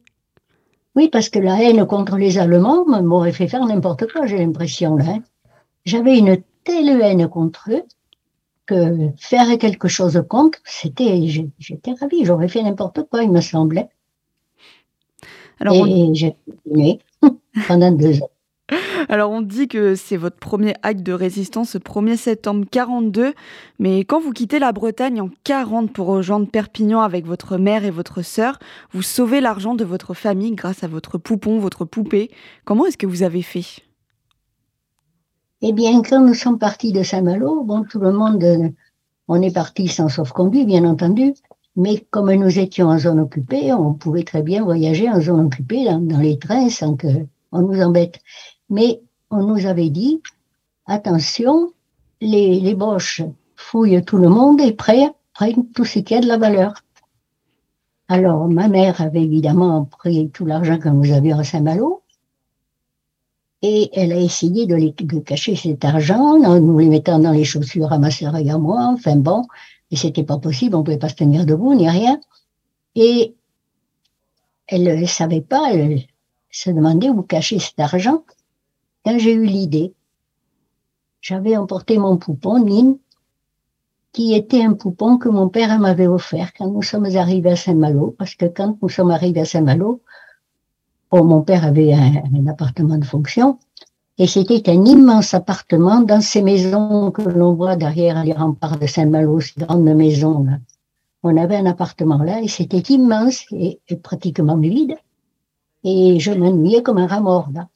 Oui, 0.96 1.10
parce 1.10 1.28
que 1.28 1.40
la 1.40 1.62
haine 1.62 1.86
contre 1.86 2.16
les 2.16 2.38
Allemands 2.38 2.86
m'aurait 3.02 3.34
fait 3.34 3.50
faire 3.50 3.66
n'importe 3.66 4.10
quoi, 4.10 4.28
j'ai 4.28 4.38
l'impression. 4.38 4.96
Là. 4.96 5.06
Hein. 5.10 5.24
J'avais 5.84 6.18
une 6.18 6.42
telle 6.64 7.02
haine 7.02 7.28
contre 7.28 7.72
eux 7.72 7.84
que 8.66 9.10
faire 9.18 9.58
quelque 9.58 9.90
chose 9.90 10.24
contre, 10.30 10.60
c'était, 10.64 11.28
j'étais 11.60 11.92
ravie, 12.00 12.24
j'aurais 12.24 12.48
fait 12.48 12.64
n'importe 12.64 13.04
quoi, 13.10 13.24
il 13.24 13.32
me 13.32 13.42
semblait. 13.42 13.90
Alors 15.60 15.86
Et 15.86 16.12
j'ai 16.14 16.38
continué 16.46 17.00
pendant 17.68 17.92
deux 17.92 18.22
ans. 18.22 18.30
Alors 19.10 19.32
on 19.32 19.42
dit 19.42 19.68
que 19.68 19.96
c'est 19.96 20.18
votre 20.18 20.38
premier 20.38 20.74
acte 20.82 21.04
de 21.04 21.14
résistance 21.14 21.76
le 21.76 21.80
1er 21.80 22.18
septembre 22.18 22.66
42, 22.70 23.34
mais 23.80 24.00
quand 24.00 24.20
vous 24.20 24.32
quittez 24.32 24.58
la 24.58 24.72
Bretagne 24.72 25.22
en 25.22 25.30
40 25.44 25.92
pour 25.92 26.08
rejoindre 26.08 26.48
Perpignan 26.48 27.02
avec 27.02 27.26
votre 27.26 27.58
mère 27.58 27.86
et 27.86 27.92
votre 27.92 28.24
sœur, 28.24 28.58
vous 28.92 29.04
sauvez 29.04 29.40
l'argent 29.40 29.76
de 29.76 29.86
votre 29.86 30.14
famille 30.14 30.54
grâce 30.54 30.84
à 30.84 30.88
votre 30.88 31.18
poupon, 31.18 31.60
votre 31.60 31.86
poupée. 31.86 32.32
Comment 32.64 32.86
est-ce 32.88 32.98
que 32.98 33.08
vous 33.08 33.24
avez 33.24 33.44
fait? 33.44 33.84
Eh 35.62 35.72
bien, 35.72 36.02
quand 36.02 36.22
nous 36.22 36.34
sommes 36.34 36.60
partis 36.60 36.92
de 36.92 37.04
Saint-Malo, 37.04 37.64
bon, 37.64 37.84
tout 37.84 38.00
le 38.00 38.12
monde, 38.12 38.74
on 39.28 39.42
est 39.42 39.54
parti 39.54 39.88
sans 39.88 40.10
sauf-conduit, 40.10 40.66
bien 40.66 40.86
entendu. 40.86 41.34
Mais 41.76 42.06
comme 42.10 42.34
nous 42.34 42.60
étions 42.60 42.88
en 42.88 42.98
zone 42.98 43.20
occupée, 43.20 43.74
on 43.74 43.94
pouvait 43.94 44.24
très 44.24 44.42
bien 44.42 44.64
voyager 44.64 45.10
en 45.10 45.20
zone 45.20 45.46
occupée 45.46 45.86
dans, 45.86 46.00
dans 46.00 46.20
les 46.20 46.40
trains 46.40 46.70
sans 46.70 46.96
que 46.96 47.08
on 47.56 47.62
nous 47.62 47.82
embête 47.82 48.20
mais 48.70 49.02
on 49.32 49.44
nous 49.44 49.66
avait 49.66 49.90
dit, 49.90 50.22
attention, 50.86 51.72
les, 52.22 52.60
les 52.60 52.76
Boches 52.76 53.22
fouillent 53.56 54.04
tout 54.04 54.18
le 54.18 54.30
monde 54.30 54.62
et 54.62 54.74
prennent, 54.74 55.12
prennent 55.34 55.68
tout 55.72 55.86
ce 55.86 56.00
qui 56.00 56.16
a 56.16 56.22
de 56.22 56.28
la 56.28 56.38
valeur. 56.38 56.74
Alors, 58.08 58.48
ma 58.48 58.68
mère 58.68 59.02
avait 59.02 59.24
évidemment 59.24 59.86
pris 59.86 60.30
tout 60.30 60.46
l'argent 60.46 60.78
que 60.78 60.90
nous 60.90 61.12
avions 61.12 61.40
à 61.40 61.44
Saint-Malo. 61.44 62.04
Et 63.62 63.90
elle 63.94 64.12
a 64.12 64.20
essayé 64.20 64.68
de, 64.68 64.76
les, 64.76 64.92
de 64.92 65.20
cacher 65.20 65.56
cet 65.56 65.84
argent 65.86 66.44
en 66.44 66.60
nous 66.60 66.78
les 66.78 66.90
mettant 66.90 67.18
dans 67.18 67.32
les 67.32 67.46
chaussures 67.46 67.92
à 67.92 67.98
ma 67.98 68.12
sœur 68.12 68.36
et 68.36 68.48
à 68.52 68.60
moi. 68.60 68.90
Enfin 68.94 69.16
bon, 69.16 69.44
et 69.90 69.96
c'était 69.96 70.24
pas 70.24 70.38
possible, 70.38 70.76
on 70.76 70.84
pouvait 70.84 71.00
pas 71.00 71.10
se 71.10 71.16
tenir 71.16 71.46
debout 71.46 71.74
ni 71.74 71.90
rien. 71.90 72.20
Et 72.94 73.36
elle 74.68 75.00
ne 75.00 75.06
savait 75.06 75.42
pas, 75.42 75.72
elle 75.72 76.04
se 76.52 76.70
demandait 76.70 77.10
où 77.10 77.24
cacher 77.24 77.58
cet 77.60 77.80
argent. 77.80 78.24
Quand 79.06 79.20
j'ai 79.20 79.34
eu 79.34 79.46
l'idée, 79.46 79.94
j'avais 81.22 81.56
emporté 81.56 82.00
mon 82.00 82.18
poupon, 82.18 82.58
Nîmes, 82.58 82.98
qui 84.14 84.34
était 84.34 84.64
un 84.64 84.74
poupon 84.74 85.18
que 85.18 85.30
mon 85.30 85.48
père 85.48 85.78
m'avait 85.78 86.08
offert 86.08 86.54
quand 86.58 86.70
nous 86.72 86.82
sommes 86.82 87.06
arrivés 87.06 87.52
à 87.52 87.56
Saint-Malo, 87.56 88.16
parce 88.18 88.34
que 88.34 88.46
quand 88.46 88.78
nous 88.82 88.90
sommes 88.90 89.12
arrivés 89.12 89.42
à 89.42 89.46
Saint-Malo, 89.46 90.02
mon 91.12 91.44
père 91.44 91.66
avait 91.66 91.94
un, 91.94 92.48
appartement 92.48 92.98
de 92.98 93.06
fonction, 93.06 93.60
et 94.18 94.26
c'était 94.28 94.70
un 94.70 94.86
immense 94.86 95.34
appartement 95.34 96.02
dans 96.02 96.22
ces 96.22 96.42
maisons 96.42 97.12
que 97.12 97.22
l'on 97.22 97.54
voit 97.54 97.76
derrière 97.76 98.24
les 98.24 98.34
remparts 98.34 98.80
de 98.80 98.88
Saint-Malo, 98.88 99.40
ces 99.40 99.54
grandes 99.60 99.84
maisons. 99.84 100.44
Là. 100.44 100.58
On 101.22 101.38
avait 101.38 101.58
un 101.58 101.68
appartement 101.68 102.18
là, 102.18 102.42
et 102.42 102.48
c'était 102.48 102.94
immense 102.94 103.46
et, 103.52 103.80
pratiquement 104.02 104.58
vide, 104.58 104.96
et 105.84 106.20
je 106.20 106.32
m'ennuyais 106.32 106.82
comme 106.82 106.98
un 106.98 107.08
rat 107.08 107.22
mort 107.22 107.50
là. 107.54 107.68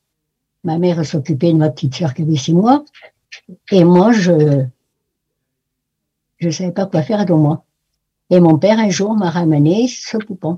Ma 0.64 0.78
mère 0.78 1.06
s'occupait 1.06 1.54
de 1.54 1.58
ma 1.58 1.70
petite 1.70 1.96
sœur 1.96 2.14
qui 2.14 2.24
avait 2.24 2.36
six 2.36 2.54
mois, 2.54 2.84
et 3.72 3.84
moi, 3.84 4.12
je, 4.12 4.66
je 6.38 6.50
savais 6.50 6.72
pas 6.72 6.86
quoi 6.86 7.02
faire 7.02 7.26
de 7.26 7.34
moi. 7.34 7.64
Et 8.30 8.40
mon 8.40 8.58
père, 8.58 8.80
un 8.80 8.90
jour, 8.90 9.16
m'a 9.16 9.30
ramené 9.30 9.88
ce 9.88 10.18
poupon. 10.18 10.58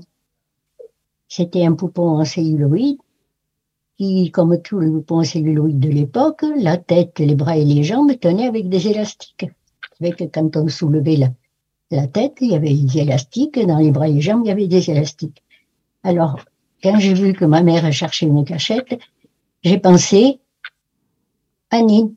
C'était 1.28 1.64
un 1.64 1.74
poupon 1.74 2.18
en 2.18 2.24
celluloïde, 2.24 2.98
qui, 3.96 4.30
comme 4.30 4.60
tous 4.60 4.80
les 4.80 4.90
poupons 4.90 5.20
en 5.20 5.24
celluloïde 5.24 5.78
de 5.78 5.88
l'époque, 5.88 6.44
la 6.56 6.76
tête, 6.76 7.18
les 7.18 7.34
bras 7.34 7.56
et 7.56 7.64
les 7.64 7.84
jambes 7.84 8.18
tenaient 8.18 8.46
avec 8.46 8.68
des 8.68 8.88
élastiques. 8.88 9.46
Avec, 10.00 10.30
quand 10.32 10.56
on 10.56 10.68
soulevait 10.68 11.16
la, 11.16 11.28
la 11.90 12.06
tête, 12.08 12.38
il 12.40 12.50
y 12.50 12.54
avait 12.54 12.74
des 12.74 12.98
élastiques, 12.98 13.58
dans 13.66 13.78
les 13.78 13.92
bras 13.92 14.08
et 14.08 14.14
les 14.14 14.20
jambes, 14.20 14.42
il 14.44 14.48
y 14.48 14.50
avait 14.50 14.66
des 14.66 14.90
élastiques. 14.90 15.42
Alors, 16.02 16.40
quand 16.82 16.98
j'ai 16.98 17.14
vu 17.14 17.32
que 17.32 17.44
ma 17.44 17.62
mère 17.62 17.90
cherchait 17.92 18.26
une 18.26 18.44
cachette, 18.44 18.98
j'ai 19.62 19.78
pensé 19.78 20.40
à 21.70 21.80
Nine. 21.80 22.14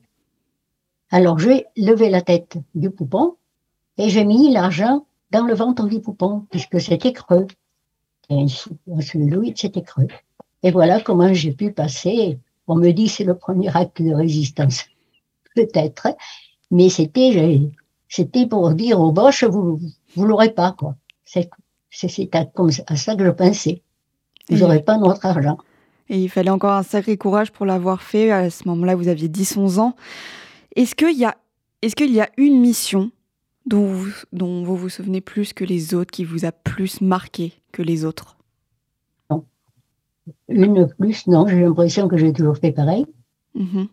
Alors, 1.10 1.38
j'ai 1.38 1.66
levé 1.76 2.10
la 2.10 2.20
tête 2.20 2.58
du 2.74 2.90
poupon, 2.90 3.36
et 3.98 4.10
j'ai 4.10 4.24
mis 4.24 4.52
l'argent 4.52 5.06
dans 5.30 5.46
le 5.46 5.54
ventre 5.54 5.86
du 5.86 6.00
poupon, 6.00 6.46
puisque 6.50 6.80
c'était 6.80 7.12
creux. 7.12 7.46
Et 8.28 8.46
celui 8.48 9.54
c'était 9.56 9.82
creux. 9.82 10.08
Et 10.62 10.70
voilà 10.70 11.00
comment 11.00 11.32
j'ai 11.32 11.52
pu 11.52 11.72
passer. 11.72 12.38
On 12.66 12.74
me 12.74 12.90
dit 12.90 13.08
c'est 13.08 13.24
le 13.24 13.36
premier 13.36 13.74
acte 13.74 14.02
de 14.02 14.12
résistance. 14.12 14.84
Peut-être. 15.54 16.08
Mais 16.70 16.88
c'était, 16.88 17.60
c'était 18.08 18.46
pour 18.46 18.70
dire 18.74 19.00
aux 19.00 19.12
Boches, 19.12 19.44
vous, 19.44 19.80
vous 20.14 20.24
l'aurez 20.24 20.50
pas, 20.50 20.72
quoi. 20.72 20.96
C'est, 21.24 21.48
c'est, 21.90 22.28
comme 22.54 22.70
à 22.88 22.96
ça 22.96 23.14
que 23.14 23.24
je 23.24 23.30
pensais. 23.30 23.82
Vous 24.48 24.58
n'aurez 24.58 24.82
pas 24.82 24.98
notre 24.98 25.24
argent. 25.24 25.58
Et 26.08 26.22
il 26.22 26.28
fallait 26.28 26.50
encore 26.50 26.72
un 26.72 26.82
sacré 26.82 27.16
courage 27.16 27.50
pour 27.50 27.66
l'avoir 27.66 28.02
fait. 28.02 28.30
À 28.30 28.50
ce 28.50 28.68
moment-là, 28.68 28.94
vous 28.94 29.08
aviez 29.08 29.28
10-11 29.28 29.78
ans. 29.78 29.96
Est-ce 30.76 30.94
qu'il 30.94 31.18
y 31.18 31.24
a, 31.24 31.36
qu'il 31.82 32.12
y 32.12 32.20
a 32.20 32.28
une 32.36 32.60
mission 32.60 33.10
dont 33.66 33.86
vous, 33.86 34.12
dont 34.32 34.62
vous 34.62 34.76
vous 34.76 34.88
souvenez 34.88 35.20
plus 35.20 35.52
que 35.52 35.64
les 35.64 35.94
autres, 35.94 36.10
qui 36.10 36.24
vous 36.24 36.44
a 36.44 36.52
plus 36.52 37.00
marqué 37.00 37.54
que 37.72 37.82
les 37.82 38.04
autres? 38.04 38.36
Non. 39.30 39.44
Une 40.48 40.86
plus, 40.98 41.26
non. 41.26 41.46
J'ai 41.48 41.60
l'impression 41.60 42.08
que 42.08 42.16
j'ai 42.16 42.32
toujours 42.32 42.56
fait 42.56 42.72
pareil. 42.72 43.06
Mm-hmm. 43.56 43.88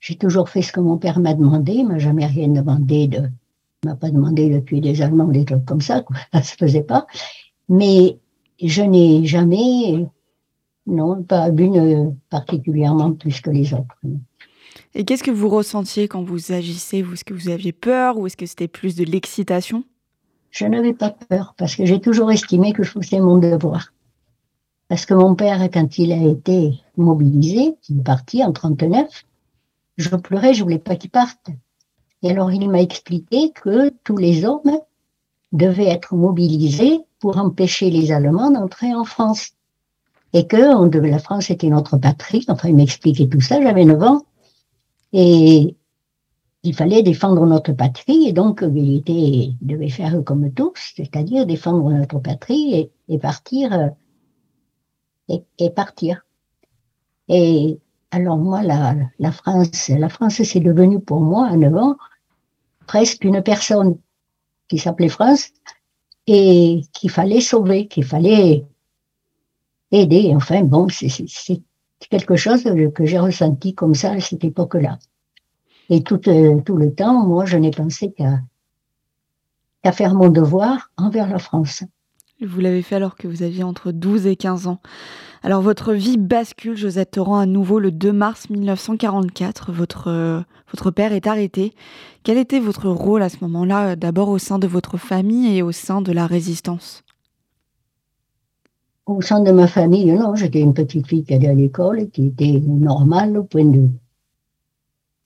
J'ai 0.00 0.16
toujours 0.16 0.48
fait 0.48 0.62
ce 0.62 0.72
que 0.72 0.80
mon 0.80 0.98
père 0.98 1.20
m'a 1.20 1.34
demandé. 1.34 1.72
Il 1.72 1.86
m'a 1.86 1.98
jamais 1.98 2.26
rien 2.26 2.48
demandé 2.48 3.08
de. 3.08 3.28
m'a 3.84 3.94
pas 3.94 4.10
demandé 4.10 4.50
de 4.50 4.60
tuer 4.60 4.80
des 4.80 5.02
Allemands 5.02 5.26
ou 5.26 5.32
des 5.32 5.44
trucs 5.44 5.64
comme 5.64 5.80
ça. 5.80 6.02
Quoi. 6.02 6.16
Ça 6.32 6.42
se 6.42 6.54
faisait 6.56 6.82
pas. 6.82 7.06
Mais 7.68 8.18
je 8.62 8.82
n'ai 8.82 9.26
jamais, 9.26 10.06
non, 10.86 11.22
pas 11.22 11.48
une 11.48 12.16
particulièrement 12.30 13.12
plus 13.12 13.40
que 13.40 13.50
les 13.50 13.74
autres. 13.74 13.96
Et 14.94 15.04
qu'est-ce 15.04 15.22
que 15.22 15.30
vous 15.30 15.48
ressentiez 15.48 16.08
quand 16.08 16.22
vous 16.22 16.52
agissez? 16.52 16.98
Est-ce 16.98 17.24
que 17.24 17.34
vous 17.34 17.48
aviez 17.48 17.72
peur? 17.72 18.18
Ou 18.18 18.26
est-ce 18.26 18.36
que 18.36 18.46
c'était 18.46 18.68
plus 18.68 18.96
de 18.96 19.04
l'excitation? 19.04 19.84
Je 20.50 20.64
n'avais 20.64 20.94
pas 20.94 21.10
peur 21.10 21.54
parce 21.58 21.76
que 21.76 21.84
j'ai 21.84 22.00
toujours 22.00 22.32
estimé 22.32 22.72
que 22.72 22.82
je 22.82 22.90
faisais 22.92 23.20
mon 23.20 23.36
devoir. 23.36 23.92
Parce 24.88 25.04
que 25.04 25.14
mon 25.14 25.34
père, 25.34 25.68
quand 25.70 25.98
il 25.98 26.12
a 26.12 26.22
été 26.22 26.80
mobilisé, 26.96 27.74
il 27.88 27.98
est 27.98 28.04
parti 28.04 28.42
en 28.42 28.52
39, 28.52 29.24
je 29.96 30.08
pleurais, 30.16 30.54
je 30.54 30.62
voulais 30.62 30.78
pas 30.78 30.96
qu'il 30.96 31.10
parte. 31.10 31.48
Et 32.22 32.30
alors 32.30 32.52
il 32.52 32.68
m'a 32.70 32.80
expliqué 32.80 33.50
que 33.50 33.90
tous 34.04 34.16
les 34.16 34.44
hommes 34.44 34.78
devaient 35.52 35.88
être 35.88 36.14
mobilisés 36.14 37.00
pour 37.18 37.36
empêcher 37.38 37.90
les 37.90 38.12
Allemands 38.12 38.50
d'entrer 38.50 38.94
en 38.94 39.04
France. 39.04 39.50
Et 40.36 40.46
que 40.46 40.98
la 40.98 41.18
France 41.18 41.48
était 41.48 41.70
notre 41.70 41.96
patrie. 41.96 42.44
Enfin, 42.48 42.68
il 42.68 42.76
m'expliquait 42.76 43.26
tout 43.26 43.40
ça, 43.40 43.58
j'avais 43.62 43.86
9 43.86 44.02
ans. 44.02 44.26
Et 45.14 45.74
il 46.62 46.74
fallait 46.74 47.02
défendre 47.02 47.46
notre 47.46 47.72
patrie, 47.72 48.28
et 48.28 48.34
donc 48.34 48.62
il, 48.62 48.98
était, 48.98 49.52
devait 49.62 49.88
faire 49.88 50.22
comme 50.24 50.52
tous, 50.52 50.92
c'est-à-dire 50.94 51.46
défendre 51.46 51.90
notre 51.90 52.18
patrie 52.18 52.90
et, 53.08 53.18
partir, 53.18 53.72
euh, 53.72 55.38
et, 55.58 55.70
partir. 55.70 56.26
Et 57.28 57.78
alors 58.10 58.36
moi, 58.36 58.62
la 58.62 59.32
France, 59.32 59.88
la 59.88 60.10
France, 60.10 60.42
c'est 60.42 60.60
devenu 60.60 61.00
pour 61.00 61.22
moi 61.22 61.46
à 61.46 61.56
9 61.56 61.74
ans 61.76 61.96
presque 62.86 63.24
une 63.24 63.42
personne 63.42 63.96
qui 64.68 64.76
s'appelait 64.76 65.08
France 65.08 65.48
et 66.26 66.82
qu'il 66.92 67.08
fallait 67.10 67.40
sauver, 67.40 67.88
qu'il 67.88 68.04
fallait 68.04 68.66
aider. 69.92 70.32
Enfin 70.34 70.62
bon, 70.62 70.88
c'est 70.88 71.62
quelque 72.10 72.36
chose 72.36 72.64
que 72.94 73.04
j'ai 73.04 73.18
ressenti 73.18 73.74
comme 73.74 73.94
ça 73.94 74.12
à 74.12 74.20
cette 74.20 74.44
époque-là. 74.44 74.98
Et 75.88 76.02
tout, 76.02 76.28
euh, 76.28 76.60
le 76.66 76.94
temps, 76.94 77.24
moi, 77.24 77.44
je 77.44 77.56
n'ai 77.56 77.70
pensé 77.70 78.12
qu'à 78.12 78.42
faire 79.92 80.14
mon 80.14 80.28
devoir 80.28 80.90
envers 80.96 81.28
la 81.28 81.38
France. 81.38 81.84
Vous 82.42 82.60
l'avez 82.60 82.82
fait 82.82 82.96
alors 82.96 83.16
que 83.16 83.28
vous 83.28 83.42
aviez 83.42 83.62
entre 83.62 83.92
12 83.92 84.26
et 84.26 84.36
15 84.36 84.66
ans. 84.66 84.80
Alors 85.42 85.62
votre 85.62 85.94
vie 85.94 86.18
bascule, 86.18 86.76
Josette 86.76 87.12
Torrent, 87.12 87.38
à 87.38 87.46
nouveau 87.46 87.78
le 87.78 87.90
2 87.92 88.12
mars 88.12 88.50
1944. 88.50 89.72
Votre, 89.72 90.08
euh, 90.08 90.40
votre 90.70 90.90
père 90.90 91.12
est 91.12 91.26
arrêté. 91.26 91.72
Quel 92.24 92.36
était 92.36 92.60
votre 92.60 92.90
rôle 92.90 93.22
à 93.22 93.28
ce 93.28 93.38
moment-là, 93.42 93.90
euh, 93.90 93.96
d'abord 93.96 94.28
au 94.28 94.38
sein 94.38 94.58
de 94.58 94.66
votre 94.66 94.98
famille 94.98 95.56
et 95.56 95.62
au 95.62 95.72
sein 95.72 96.02
de 96.02 96.12
la 96.12 96.26
résistance? 96.26 97.05
Au 99.06 99.22
sein 99.22 99.40
de 99.40 99.52
ma 99.52 99.68
famille, 99.68 100.12
non, 100.12 100.34
j'étais 100.34 100.60
une 100.60 100.74
petite 100.74 101.06
fille 101.06 101.24
qui 101.24 101.34
allait 101.34 101.48
à 101.48 101.54
l'école, 101.54 102.10
qui 102.10 102.26
était 102.26 102.60
normale 102.60 103.38
au 103.38 103.44
point 103.44 103.64
de 103.64 103.88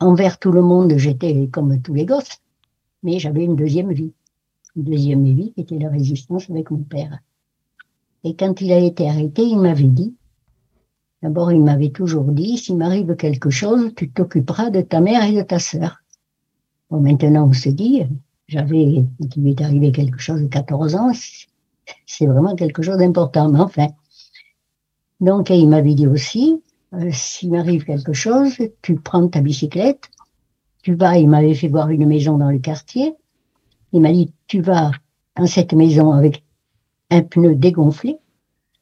Envers 0.03 0.39
tout 0.39 0.53
le 0.53 0.63
monde, 0.63 0.95
j'étais 0.97 1.49
comme 1.53 1.83
tous 1.83 1.93
les 1.93 2.07
gosses, 2.07 2.41
mais 3.03 3.19
j'avais 3.19 3.45
une 3.45 3.57
deuxième 3.57 3.93
vie. 3.93 4.13
Une 4.77 4.85
deuxième 4.85 5.25
vie 5.25 5.53
qui 5.53 5.61
était 5.61 5.79
la 5.79 5.91
résistance 5.91 6.49
avec 6.49 6.71
mon 6.71 6.79
père. 6.79 7.19
Et 8.25 8.35
quand 8.35 8.63
il 8.63 8.73
a 8.73 8.79
été 8.79 9.09
arrêté, 9.09 9.43
il 9.43 9.59
m'avait 9.59 9.85
dit, 9.85 10.15
d'abord 11.23 11.53
il 11.53 11.63
m'avait 11.63 11.91
toujours 11.91 12.33
dit, 12.33 12.57
s'il 12.57 12.79
m'arrive 12.79 13.15
quelque 13.17 13.51
chose, 13.51 13.93
tu 13.95 14.11
t'occuperas 14.11 14.71
de 14.71 14.81
ta 14.81 15.01
mère 15.01 15.23
et 15.25 15.37
de 15.37 15.43
ta 15.43 15.59
sœur. 15.59 15.99
Bon, 16.89 17.01
maintenant 17.01 17.49
on 17.49 17.53
se 17.53 17.69
dit, 17.69 18.03
j'avais, 18.49 18.83
il 18.83 19.43
m'est 19.43 19.61
arrivé 19.61 19.93
quelque 19.93 20.19
chose 20.19 20.41
de 20.41 20.49
14 20.49 20.95
ans, 20.95 21.13
c'est 22.07 22.27
vraiment 22.27 22.55
quelque 22.55 22.83
chose 22.83 22.99
d'important, 22.99 23.49
mais 23.49 23.61
enfin. 23.61 23.89
Donc, 25.21 25.51
il 25.51 25.69
m'avait 25.69 25.95
dit 25.95 26.07
aussi, 26.07 26.63
euh, 26.95 27.11
s'il 27.13 27.51
m'arrive 27.51 27.85
quelque 27.85 28.13
chose, 28.13 28.57
tu 28.83 28.97
prends 28.97 29.29
ta 29.29 29.41
bicyclette, 29.41 30.11
tu 30.83 30.95
vas, 30.95 31.19
il 31.19 31.29
m'avait 31.29 31.55
fait 31.55 31.69
voir 31.69 31.91
une 31.91 32.07
maison 32.07 32.39
dans 32.39 32.51
le 32.51 32.59
quartier, 32.59 33.15
il 33.93 34.01
m'a 34.01 34.13
dit, 34.13 34.33
tu 34.47 34.61
vas 34.61 34.93
dans 35.37 35.47
cette 35.47 35.73
maison 35.73 36.13
avec 36.13 36.43
un 37.11 37.23
pneu 37.23 37.55
dégonflé, 37.55 38.19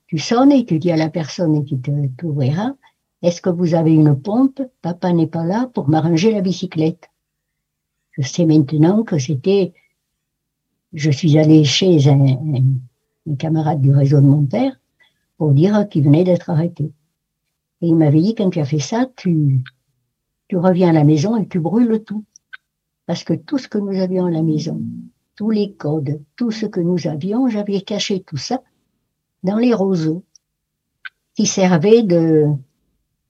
tu 0.07 0.19
sonnes 0.19 0.53
et 0.53 0.65
tu 0.65 0.79
dis 0.79 0.91
à 0.91 0.97
la 0.97 1.11
personne 1.11 1.65
qui 1.65 1.79
t'ouvrira, 2.17 2.75
est-ce 3.23 3.43
que 3.43 3.51
vous 3.51 3.75
avez 3.75 3.93
une 3.93 4.21
pompe? 4.21 4.63
Papa 4.81 5.13
n'est 5.13 5.27
pas 5.27 5.45
là 5.45 5.69
pour 5.75 5.89
m'arranger 5.89 6.33
la 6.33 6.41
bicyclette. 6.41 7.11
Je 8.13 8.23
sais 8.23 8.47
maintenant 8.47 9.03
que 9.03 9.19
c'était, 9.19 9.73
je 10.93 11.11
suis 11.11 11.39
allé 11.39 11.65
chez 11.65 12.09
un 12.09 12.39
camarade 13.37 13.81
du 13.81 13.93
réseau 13.93 14.21
de 14.21 14.27
mon 14.27 14.45
père 14.45 14.79
pour 15.37 15.53
dire 15.53 15.89
qu'il 15.89 16.05
venait 16.05 16.25
d'être 16.25 16.51
arrêté. 16.51 16.93
Et 17.81 17.89
il 17.89 17.97
m'avait 17.97 18.21
dit, 18.21 18.35
quand 18.35 18.51
tu 18.51 18.61
as 18.61 18.65
fait 18.65 18.81
ça, 18.81 19.07
tu, 19.17 19.63
tu 20.49 20.57
reviens 20.57 20.91
à 20.91 20.93
la 20.93 21.05
maison 21.05 21.37
et 21.37 21.47
tu 21.47 21.61
brûles 21.61 22.03
tout. 22.05 22.25
Parce 23.07 23.25
que 23.25 23.35
tout 23.35 23.59
ce 23.59 23.69
que 23.69 23.79
nous 23.79 24.01
avions 24.01 24.27
à 24.27 24.31
la 24.31 24.43
maison, 24.43 24.81
tous 25.37 25.51
les 25.51 25.73
codes, 25.73 26.21
tout 26.37 26.51
ce 26.51 26.67
que 26.67 26.81
nous 26.81 27.07
avions, 27.07 27.49
j'avais 27.49 27.81
caché 27.81 28.21
tout 28.21 28.37
ça 28.37 28.63
dans 29.45 29.57
les 29.57 29.73
roseaux 29.73 30.25
qui 31.35 31.47
servaient 31.47 32.03
de, 32.03 32.47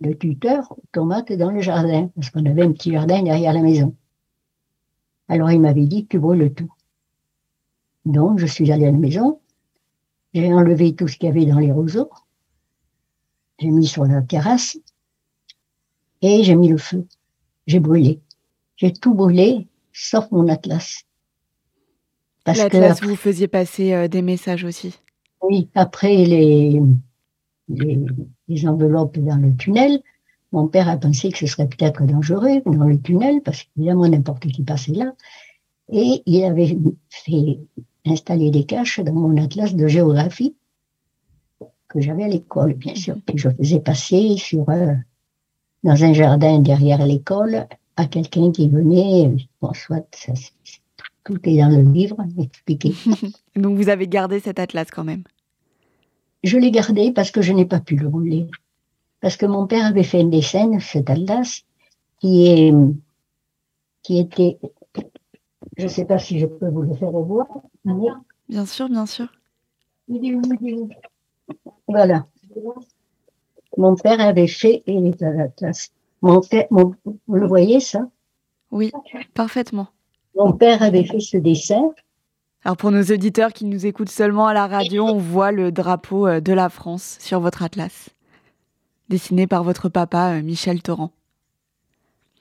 de 0.01 0.13
tuteur 0.15 0.73
aux 0.73 0.83
tomates 0.93 1.33
dans 1.33 1.51
le 1.51 1.61
jardin, 1.61 2.11
parce 2.15 2.31
qu'on 2.31 2.47
avait 2.47 2.63
un 2.63 2.73
petit 2.73 2.93
jardin 2.93 3.23
derrière 3.23 3.53
la 3.53 3.63
maison. 3.63 3.95
Alors 5.29 5.51
il 5.51 5.61
m'avait 5.61 5.87
dit, 5.87 6.07
tu 6.07 6.19
brûles 6.19 6.53
tout. 6.55 6.73
Donc 8.07 8.39
je 8.39 8.47
suis 8.47 8.73
allée 8.73 8.87
à 8.87 8.91
la 8.91 8.97
maison, 8.97 9.41
j'ai 10.35 10.53
enlevé 10.53 10.95
tout 10.95 11.09
ce 11.09 11.17
qu'il 11.17 11.29
y 11.29 11.31
avait 11.31 11.47
dans 11.47 11.59
les 11.59 11.73
roseaux, 11.73 12.11
j'ai 13.59 13.69
mis 13.69 13.87
sur 13.87 14.05
la 14.05 14.23
terrasse 14.23 14.79
et 16.23 16.43
j'ai 16.45 16.55
mis 16.55 16.69
le 16.69 16.79
feu. 16.79 17.07
J'ai 17.67 17.81
brûlé. 17.81 18.21
J'ai 18.77 18.93
tout 18.93 19.15
brûlé, 19.15 19.67
sauf 19.93 20.31
mon 20.31 20.49
atlas. 20.49 21.05
L'atlas, 22.47 23.03
vous 23.03 23.17
faisiez 23.17 23.49
passer 23.49 23.93
euh, 23.93 24.09
des 24.09 24.23
messages 24.23 24.65
aussi. 24.65 24.99
Oui, 25.43 25.69
après 25.75 26.17
les, 26.25 26.81
les, 27.69 28.69
enveloppes 28.69 29.19
dans 29.19 29.37
le 29.37 29.55
tunnel, 29.57 30.01
mon 30.53 30.67
père 30.67 30.89
a 30.89 30.97
pensé 30.97 31.31
que 31.31 31.39
ce 31.39 31.47
serait 31.47 31.69
peut-être 31.69 32.05
dangereux 32.07 32.63
dans 32.65 32.85
le 32.85 32.99
tunnel, 33.01 33.43
parce 33.43 33.65
qu'évidemment, 33.65 34.09
n'importe 34.09 34.47
qui 34.47 34.63
passait 34.63 34.93
là. 34.93 35.13
Et 35.93 36.23
il 36.27 36.45
avait 36.45 36.77
fait 37.11 37.59
installer 38.11 38.51
des 38.51 38.65
caches 38.65 39.01
dans 39.01 39.13
mon 39.13 39.37
atlas 39.43 39.75
de 39.75 39.87
géographie 39.87 40.55
que 41.89 42.01
j'avais 42.01 42.25
à 42.25 42.29
l'école, 42.29 42.75
bien 42.75 42.95
sûr, 42.95 43.17
que 43.27 43.37
je 43.37 43.49
faisais 43.49 43.81
passer 43.81 44.37
sur 44.37 44.69
euh, 44.69 44.95
dans 45.85 46.05
un 46.05 46.13
jardin 46.13 46.59
derrière 46.59 47.05
l'école 47.05 47.67
à 47.97 48.07
quelqu'un 48.07 48.53
qui 48.53 48.69
venait. 48.69 49.35
Bon, 49.61 49.73
soit 49.73 50.07
tout 51.25 51.39
est 51.45 51.59
dans 51.59 51.69
le 51.69 51.83
livre 51.83 52.19
expliqué. 52.39 52.95
Donc 53.57 53.77
vous 53.77 53.89
avez 53.89 54.07
gardé 54.07 54.41
cet 54.41 54.59
atlas 54.59 54.91
quand 54.91 55.05
même? 55.05 55.25
Je 56.45 56.57
l'ai 56.57 56.71
gardé 56.71 57.11
parce 57.13 57.31
que 57.31 57.43
je 57.43 57.53
n'ai 57.53 57.67
pas 57.67 57.81
pu 57.81 57.97
le 57.97 58.07
rouler. 58.07 58.47
Parce 59.21 59.37
que 59.37 59.47
mon 59.47 59.67
père 59.67 59.85
avait 59.87 60.05
fait 60.05 60.21
un 60.21 60.29
dessin, 60.29 60.79
cet 60.79 61.11
atlas, 61.11 61.65
qui 62.21 62.47
est, 62.47 62.73
qui 64.03 64.19
était, 64.19 64.59
je 65.77 65.85
ne 65.85 65.89
sais 65.89 66.05
pas 66.05 66.19
si 66.19 66.39
je 66.39 66.47
peux 66.47 66.69
vous 66.69 66.83
le 66.83 66.95
faire 66.95 67.11
revoir. 67.11 67.47
Bien 68.49 68.67
sûr, 68.67 68.89
bien 68.89 69.07
sûr. 69.07 69.29
Voilà. 71.87 72.27
Mon 73.77 73.95
père 73.95 74.21
avait 74.21 74.47
fait 74.47 74.83
les 74.87 75.15
atlas. 75.23 75.91
Mon 76.23 76.41
père, 76.41 76.67
vous 76.71 76.95
le 77.29 77.47
voyez 77.47 77.81
ça? 77.81 78.09
Oui, 78.71 78.91
parfaitement. 79.35 79.89
Mon 80.35 80.53
père 80.53 80.83
avait 80.83 81.05
fait 81.05 81.21
ce 81.21 81.37
dessin 81.37 81.93
alors 82.65 82.77
pour 82.77 82.91
nos 82.91 83.03
auditeurs 83.03 83.53
qui 83.53 83.65
nous 83.65 83.87
écoutent 83.87 84.11
seulement 84.11 84.47
à 84.47 84.53
la 84.53 84.67
radio, 84.67 85.05
on 85.07 85.17
voit 85.19 85.53
le 85.53 85.71
drapeau 85.71 86.27
euh, 86.27 86.41
de 86.41 86.53
la 86.53 86.69
France 86.69 87.17
sur 87.21 87.41
votre 87.41 87.63
atlas, 87.63 88.11
dessiné 89.09 89.47
par 89.47 89.63
votre 89.63 89.89
papa 89.89 90.33
euh, 90.33 90.43
Michel 90.43 90.83
Torrent. 90.83 91.13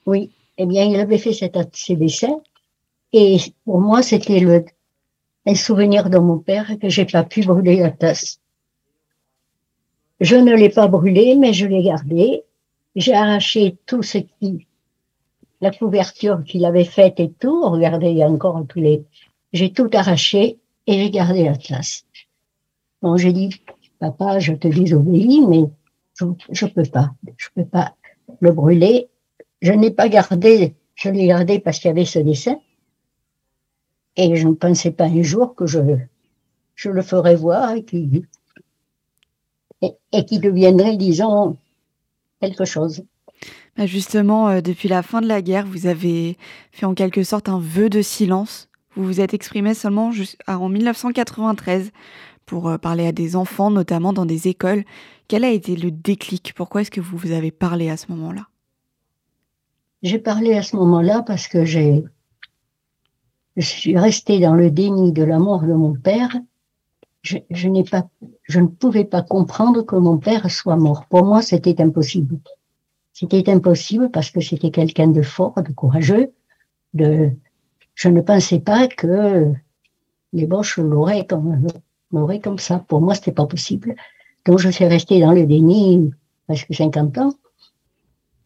Oui, 0.06 0.32
eh 0.56 0.66
bien 0.66 0.84
il 0.84 0.98
avait 0.98 1.18
fait 1.18 1.32
cet, 1.32 1.56
ces 1.72 1.94
dessins 1.94 2.40
et 3.12 3.38
pour 3.64 3.80
moi 3.80 4.02
c'était 4.02 4.40
le 4.40 4.64
un 5.48 5.54
souvenir 5.54 6.10
de 6.10 6.18
mon 6.18 6.38
père 6.38 6.78
que 6.78 6.90
j'ai 6.90 7.06
pas 7.06 7.24
pu 7.24 7.40
brûler 7.42 7.76
la 7.76 7.90
tasse. 7.90 8.38
Je 10.20 10.36
ne 10.36 10.54
l'ai 10.54 10.68
pas 10.68 10.88
brûlé, 10.88 11.36
mais 11.36 11.54
je 11.54 11.66
l'ai 11.66 11.82
gardé. 11.82 12.42
J'ai 12.96 13.14
arraché 13.14 13.78
tout 13.86 14.02
ce 14.02 14.18
qui, 14.18 14.66
la 15.62 15.70
couverture 15.70 16.44
qu'il 16.44 16.66
avait 16.66 16.84
faite 16.84 17.18
et 17.18 17.30
tout. 17.30 17.62
Regardez, 17.62 18.10
il 18.10 18.18
y 18.18 18.22
a 18.22 18.28
encore 18.28 18.62
tous 18.68 18.80
les, 18.80 19.04
j'ai 19.54 19.72
tout 19.72 19.88
arraché 19.94 20.58
et 20.86 20.92
j'ai 20.98 21.10
gardé 21.10 21.44
l'atlas. 21.44 22.04
Bon, 23.00 23.16
j'ai 23.16 23.32
dit, 23.32 23.50
papa, 24.00 24.40
je 24.40 24.52
te 24.52 24.68
désobéis, 24.68 25.40
mais 25.46 25.64
je, 26.20 26.26
je 26.50 26.66
peux 26.66 26.82
pas, 26.82 27.12
je 27.38 27.48
peux 27.54 27.64
pas 27.64 27.94
le 28.40 28.52
brûler. 28.52 29.08
Je 29.62 29.72
n'ai 29.72 29.92
pas 29.92 30.10
gardé, 30.10 30.74
je 30.94 31.08
l'ai 31.08 31.28
gardé 31.28 31.58
parce 31.58 31.78
qu'il 31.78 31.88
y 31.88 31.92
avait 31.92 32.04
ce 32.04 32.18
dessin. 32.18 32.58
Et 34.18 34.36
je 34.36 34.46
ne 34.46 34.52
pensais 34.52 34.90
pas 34.90 35.04
un 35.04 35.22
jour 35.22 35.54
que 35.54 35.66
je, 35.66 35.78
je 36.74 36.90
le 36.90 37.00
ferais 37.00 37.36
voir 37.36 37.72
et 37.72 37.84
qu'il, 37.84 38.26
et, 39.80 40.38
deviendrait, 40.38 40.98
disons, 40.98 41.56
quelque 42.40 42.66
chose. 42.66 43.02
Bah, 43.78 43.86
justement, 43.86 44.48
euh, 44.48 44.60
depuis 44.60 44.88
la 44.88 45.02
fin 45.02 45.22
de 45.22 45.26
la 45.26 45.40
guerre, 45.40 45.66
vous 45.66 45.86
avez 45.86 46.36
fait 46.72 46.84
en 46.84 46.92
quelque 46.94 47.22
sorte 47.22 47.48
un 47.48 47.60
vœu 47.60 47.88
de 47.88 48.02
silence 48.02 48.68
vous 48.98 49.04
vous 49.04 49.20
êtes 49.20 49.32
exprimé 49.32 49.74
seulement 49.74 50.10
en 50.48 50.68
1993 50.68 51.92
pour 52.46 52.68
euh, 52.68 52.78
parler 52.78 53.06
à 53.06 53.12
des 53.12 53.36
enfants, 53.36 53.70
notamment 53.70 54.12
dans 54.12 54.26
des 54.26 54.48
écoles. 54.48 54.82
Quel 55.28 55.44
a 55.44 55.50
été 55.50 55.76
le 55.76 55.92
déclic? 55.92 56.52
Pourquoi 56.56 56.80
est-ce 56.80 56.90
que 56.90 57.00
vous 57.00 57.16
vous 57.16 57.30
avez 57.30 57.52
parlé 57.52 57.90
à 57.90 57.96
ce 57.96 58.06
moment-là? 58.10 58.48
J'ai 60.02 60.18
parlé 60.18 60.54
à 60.54 60.62
ce 60.62 60.74
moment-là 60.74 61.22
parce 61.22 61.46
que 61.46 61.64
j'ai, 61.64 62.02
je 63.58 63.66
suis 63.66 63.98
restée 63.98 64.38
dans 64.38 64.54
le 64.54 64.70
déni 64.70 65.12
de 65.12 65.24
la 65.24 65.40
mort 65.40 65.62
de 65.62 65.72
mon 65.72 65.94
père. 65.94 66.30
Je, 67.22 67.38
je 67.50 67.68
n'ai 67.68 67.82
pas, 67.82 68.08
je 68.44 68.60
ne 68.60 68.68
pouvais 68.68 69.04
pas 69.04 69.22
comprendre 69.22 69.82
que 69.82 69.96
mon 69.96 70.16
père 70.16 70.48
soit 70.50 70.76
mort. 70.76 71.06
Pour 71.06 71.24
moi, 71.24 71.42
c'était 71.42 71.80
impossible. 71.82 72.38
C'était 73.12 73.50
impossible 73.50 74.10
parce 74.12 74.30
que 74.30 74.40
c'était 74.40 74.70
quelqu'un 74.70 75.08
de 75.08 75.22
fort, 75.22 75.60
de 75.60 75.72
courageux, 75.72 76.32
de, 76.94 77.32
je 77.96 78.08
ne 78.08 78.20
pensais 78.20 78.60
pas 78.60 78.86
que 78.86 79.52
les 80.32 80.46
Boches 80.46 80.78
l'auraient 80.78 81.26
comme, 81.26 81.66
l'auraient 82.12 82.40
comme 82.40 82.60
ça. 82.60 82.78
Pour 82.78 83.00
moi, 83.00 83.16
c'était 83.16 83.32
pas 83.32 83.46
possible. 83.46 83.96
Donc, 84.46 84.60
je 84.60 84.68
suis 84.68 84.86
restée 84.86 85.20
dans 85.20 85.32
le 85.32 85.46
déni 85.46 86.12
presque 86.46 86.72
50 86.72 87.18
ans, 87.18 87.34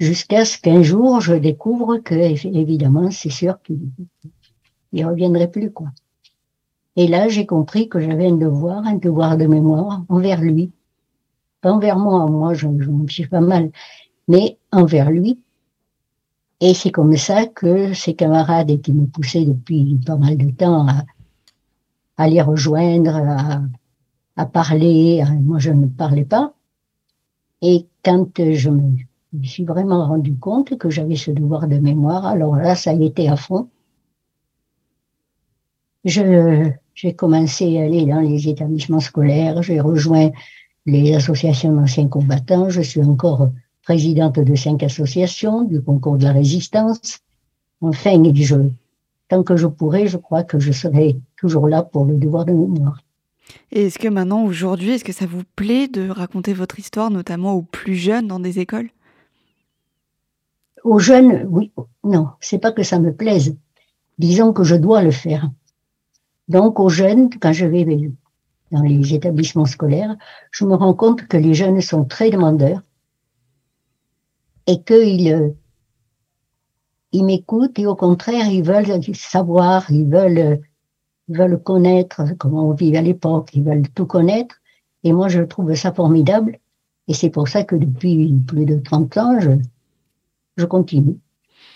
jusqu'à 0.00 0.46
ce 0.46 0.56
qu'un 0.58 0.82
jour, 0.82 1.20
je 1.20 1.34
découvre 1.34 1.98
que, 1.98 2.14
évidemment, 2.14 3.10
c'est 3.10 3.30
sûr 3.30 3.60
qu'il 3.62 3.78
ne 4.92 5.04
reviendrait 5.04 5.50
plus, 5.50 5.70
quoi. 5.70 5.88
Et 6.96 7.08
là, 7.08 7.28
j'ai 7.28 7.46
compris 7.46 7.88
que 7.88 8.00
j'avais 8.00 8.28
un 8.28 8.36
devoir, 8.36 8.86
un 8.86 8.96
devoir 8.96 9.36
de 9.36 9.46
mémoire 9.46 10.04
envers 10.08 10.40
lui. 10.40 10.72
Pas 11.62 11.72
envers 11.72 11.98
moi, 11.98 12.26
moi, 12.26 12.54
je, 12.54 12.66
je 12.78 12.90
me 12.90 13.08
suis 13.08 13.26
pas 13.26 13.40
mal, 13.40 13.70
mais 14.28 14.58
envers 14.72 15.10
lui, 15.10 15.38
et 16.64 16.74
c'est 16.74 16.92
comme 16.92 17.16
ça 17.16 17.46
que 17.46 17.92
ces 17.92 18.14
camarades 18.14 18.80
qui 18.82 18.92
me 18.92 19.06
poussaient 19.06 19.44
depuis 19.44 19.98
pas 20.06 20.16
mal 20.16 20.36
de 20.36 20.48
temps 20.52 20.86
à, 22.16 22.28
les 22.28 22.40
rejoindre, 22.40 23.16
à, 24.36 24.46
parler, 24.46 25.24
moi 25.40 25.58
je 25.58 25.72
ne 25.72 25.88
parlais 25.88 26.24
pas. 26.24 26.54
Et 27.62 27.88
quand 28.04 28.28
je 28.38 28.70
me, 28.70 28.96
suis 29.42 29.64
vraiment 29.64 30.06
rendu 30.06 30.36
compte 30.36 30.78
que 30.78 30.88
j'avais 30.88 31.16
ce 31.16 31.32
devoir 31.32 31.66
de 31.66 31.78
mémoire, 31.78 32.26
alors 32.26 32.54
là, 32.54 32.76
ça 32.76 32.92
y 32.92 33.06
était 33.06 33.26
à 33.26 33.34
fond. 33.34 33.68
Je, 36.04 36.70
j'ai 36.94 37.14
commencé 37.14 37.78
à 37.78 37.84
aller 37.84 38.04
dans 38.06 38.20
les 38.20 38.48
établissements 38.48 39.00
scolaires, 39.00 39.62
j'ai 39.62 39.80
rejoint 39.80 40.30
les 40.86 41.14
associations 41.14 41.72
d'anciens 41.72 42.08
combattants, 42.08 42.70
je 42.70 42.82
suis 42.82 43.02
encore 43.02 43.50
présidente 43.82 44.38
de 44.38 44.54
cinq 44.54 44.82
associations 44.82 45.62
du 45.62 45.80
concours 45.80 46.18
de 46.18 46.24
la 46.24 46.32
résistance. 46.32 47.20
Enfin, 47.80 48.22
je, 48.34 48.56
tant 49.28 49.42
que 49.42 49.56
je 49.56 49.66
pourrai, 49.66 50.06
je 50.06 50.16
crois 50.16 50.44
que 50.44 50.58
je 50.58 50.72
serai 50.72 51.16
toujours 51.36 51.68
là 51.68 51.82
pour 51.82 52.04
le 52.04 52.16
devoir 52.16 52.44
de 52.44 52.52
mémoire. 52.52 53.02
Et 53.70 53.86
est-ce 53.86 53.98
que 53.98 54.08
maintenant, 54.08 54.44
aujourd'hui, 54.44 54.92
est-ce 54.92 55.04
que 55.04 55.12
ça 55.12 55.26
vous 55.26 55.42
plaît 55.56 55.88
de 55.88 56.08
raconter 56.08 56.52
votre 56.52 56.78
histoire, 56.78 57.10
notamment 57.10 57.54
aux 57.54 57.62
plus 57.62 57.96
jeunes 57.96 58.28
dans 58.28 58.40
des 58.40 58.60
écoles? 58.60 58.90
Aux 60.84 60.98
jeunes, 60.98 61.46
oui. 61.48 61.72
Non, 62.04 62.28
c'est 62.40 62.58
pas 62.58 62.72
que 62.72 62.82
ça 62.82 62.98
me 62.98 63.12
plaise. 63.12 63.56
Disons 64.18 64.52
que 64.52 64.64
je 64.64 64.74
dois 64.74 65.02
le 65.02 65.10
faire. 65.10 65.50
Donc, 66.48 66.80
aux 66.80 66.88
jeunes, 66.88 67.30
quand 67.40 67.52
je 67.52 67.66
vais 67.66 67.86
dans 68.70 68.82
les 68.82 69.14
établissements 69.14 69.66
scolaires, 69.66 70.16
je 70.50 70.64
me 70.64 70.74
rends 70.74 70.94
compte 70.94 71.26
que 71.26 71.36
les 71.36 71.54
jeunes 71.54 71.80
sont 71.80 72.04
très 72.04 72.30
demandeurs 72.30 72.82
et 74.66 74.82
qu'ils 74.82 75.32
euh, 75.32 75.50
ils 77.12 77.24
m'écoutent 77.24 77.78
et 77.78 77.86
au 77.86 77.94
contraire, 77.94 78.48
ils 78.48 78.62
veulent 78.62 78.86
savoir, 79.14 79.90
ils 79.90 80.06
veulent, 80.06 80.60
veulent 81.28 81.62
connaître 81.62 82.22
comment 82.38 82.68
on 82.68 82.72
vivait 82.72 82.98
à 82.98 83.02
l'époque, 83.02 83.50
ils 83.52 83.62
veulent 83.62 83.88
tout 83.94 84.06
connaître. 84.06 84.56
Et 85.04 85.12
moi, 85.12 85.28
je 85.28 85.42
trouve 85.42 85.74
ça 85.74 85.92
formidable. 85.92 86.58
Et 87.08 87.14
c'est 87.14 87.30
pour 87.30 87.48
ça 87.48 87.64
que 87.64 87.76
depuis 87.76 88.32
plus 88.46 88.64
de 88.64 88.78
30 88.78 89.16
ans, 89.18 89.40
je, 89.40 89.50
je 90.56 90.64
continue. 90.64 91.18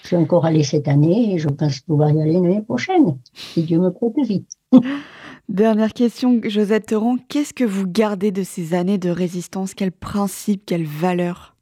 Je 0.07 0.11
suis 0.11 0.17
encore 0.23 0.47
allée 0.47 0.63
cette 0.63 0.87
année 0.87 1.35
et 1.35 1.39
je 1.39 1.49
pense 1.49 1.81
pouvoir 1.81 2.13
y 2.13 2.23
aller 2.23 2.35
l'année 2.35 2.63
prochaine, 2.63 3.19
si 3.35 3.65
Dieu 3.65 3.81
me 3.81 3.91
prête 3.91 4.15
vite. 4.25 4.57
Dernière 5.49 5.93
question, 5.93 6.41
Josette 6.45 6.87
Teron, 6.87 7.19
qu'est-ce 7.29 7.53
que 7.53 7.65
vous 7.65 7.89
gardez 7.89 8.31
de 8.31 8.45
ces 8.45 8.75
années 8.75 8.99
de 8.99 9.11
résistance? 9.11 9.75
Quels 9.75 9.91
principes, 9.91 10.65
quelles 10.65 10.87
valeurs 10.87 11.57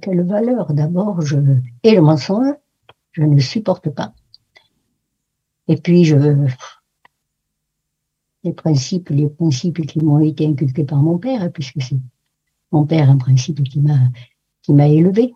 quelle 0.00 0.22
valeur? 0.22 0.72
D'abord, 0.72 1.20
je 1.20 1.36
et 1.82 1.96
le 1.96 2.00
mensonge, 2.00 2.54
je 3.10 3.22
ne 3.24 3.40
supporte 3.40 3.90
pas. 3.90 4.14
Et 5.66 5.76
puis 5.76 6.04
je 6.04 6.14
les 8.44 8.52
principes, 8.52 9.08
les 9.08 9.28
principes 9.28 9.84
qui 9.84 9.98
m'ont 9.98 10.20
été 10.20 10.46
inculqués 10.46 10.84
par 10.84 10.98
mon 10.98 11.18
père, 11.18 11.50
puisque 11.50 11.82
c'est 11.82 11.96
mon 12.70 12.86
père, 12.86 13.10
en 13.10 13.18
principe, 13.18 13.64
qui 13.64 13.80
m'a 13.80 13.98
qui 14.62 14.72
m'a 14.72 14.86
élevé. 14.86 15.34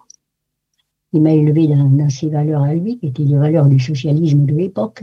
Il 1.13 1.23
m'a 1.23 1.33
élevé 1.33 1.67
dans, 1.69 2.11
ses 2.11 2.29
valeurs 2.29 2.63
à 2.63 2.75
lui, 2.75 2.99
qui 2.99 3.07
étaient 3.07 3.23
les 3.23 3.37
valeurs 3.37 3.67
du 3.67 3.81
socialisme 3.81 4.45
de 4.45 4.55
l'époque. 4.55 5.03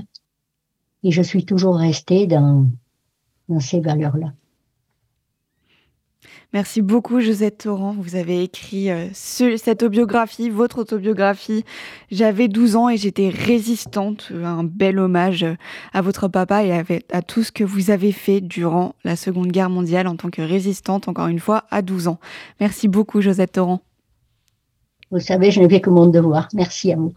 Et 1.04 1.12
je 1.12 1.22
suis 1.22 1.46
toujours 1.46 1.78
restée 1.78 2.28
dans, 2.28 2.68
dans 3.50 3.60
ces 3.60 3.80
valeurs-là. 3.80 4.34
Merci 6.56 6.82
beaucoup, 6.82 7.20
Josette 7.20 7.58
Torrent. 7.60 7.96
Vous 8.00 8.16
avez 8.16 8.42
écrit 8.42 8.90
euh, 8.90 9.08
cette 9.14 9.68
autobiographie, 9.68 10.50
votre 10.50 10.78
autobiographie. 10.80 11.66
J'avais 12.12 12.48
12 12.48 12.76
ans 12.78 12.90
et 12.90 12.96
j'étais 12.96 13.28
résistante. 13.28 14.32
Un 14.32 14.64
bel 14.64 15.00
hommage 15.00 15.44
euh, 15.44 15.56
à 15.92 16.02
votre 16.02 16.30
papa 16.30 16.64
et 16.64 16.72
à, 17.12 17.22
tout 17.22 17.44
ce 17.44 17.52
que 17.52 17.66
vous 17.66 17.92
avez 17.92 18.14
fait 18.14 18.40
durant 18.40 18.96
la 19.04 19.18
Seconde 19.18 19.52
Guerre 19.52 19.70
mondiale 19.70 20.08
en 20.08 20.16
tant 20.16 20.30
que 20.30 20.42
résistante, 20.42 21.10
encore 21.10 21.28
une 21.28 21.40
fois, 21.40 21.66
à 21.72 21.82
12 21.82 22.08
ans. 22.08 22.20
Merci 22.62 22.88
beaucoup, 22.88 23.20
Josette 23.20 23.52
Torrent. 23.54 23.82
Vous 25.12 25.20
savez, 25.20 25.52
je 25.52 25.62
ne 25.62 25.68
fais 25.68 25.82
que 25.82 25.90
mon 25.90 26.08
devoir. 26.08 26.48
Merci 26.54 26.92
à 26.92 26.96
vous. 26.98 27.14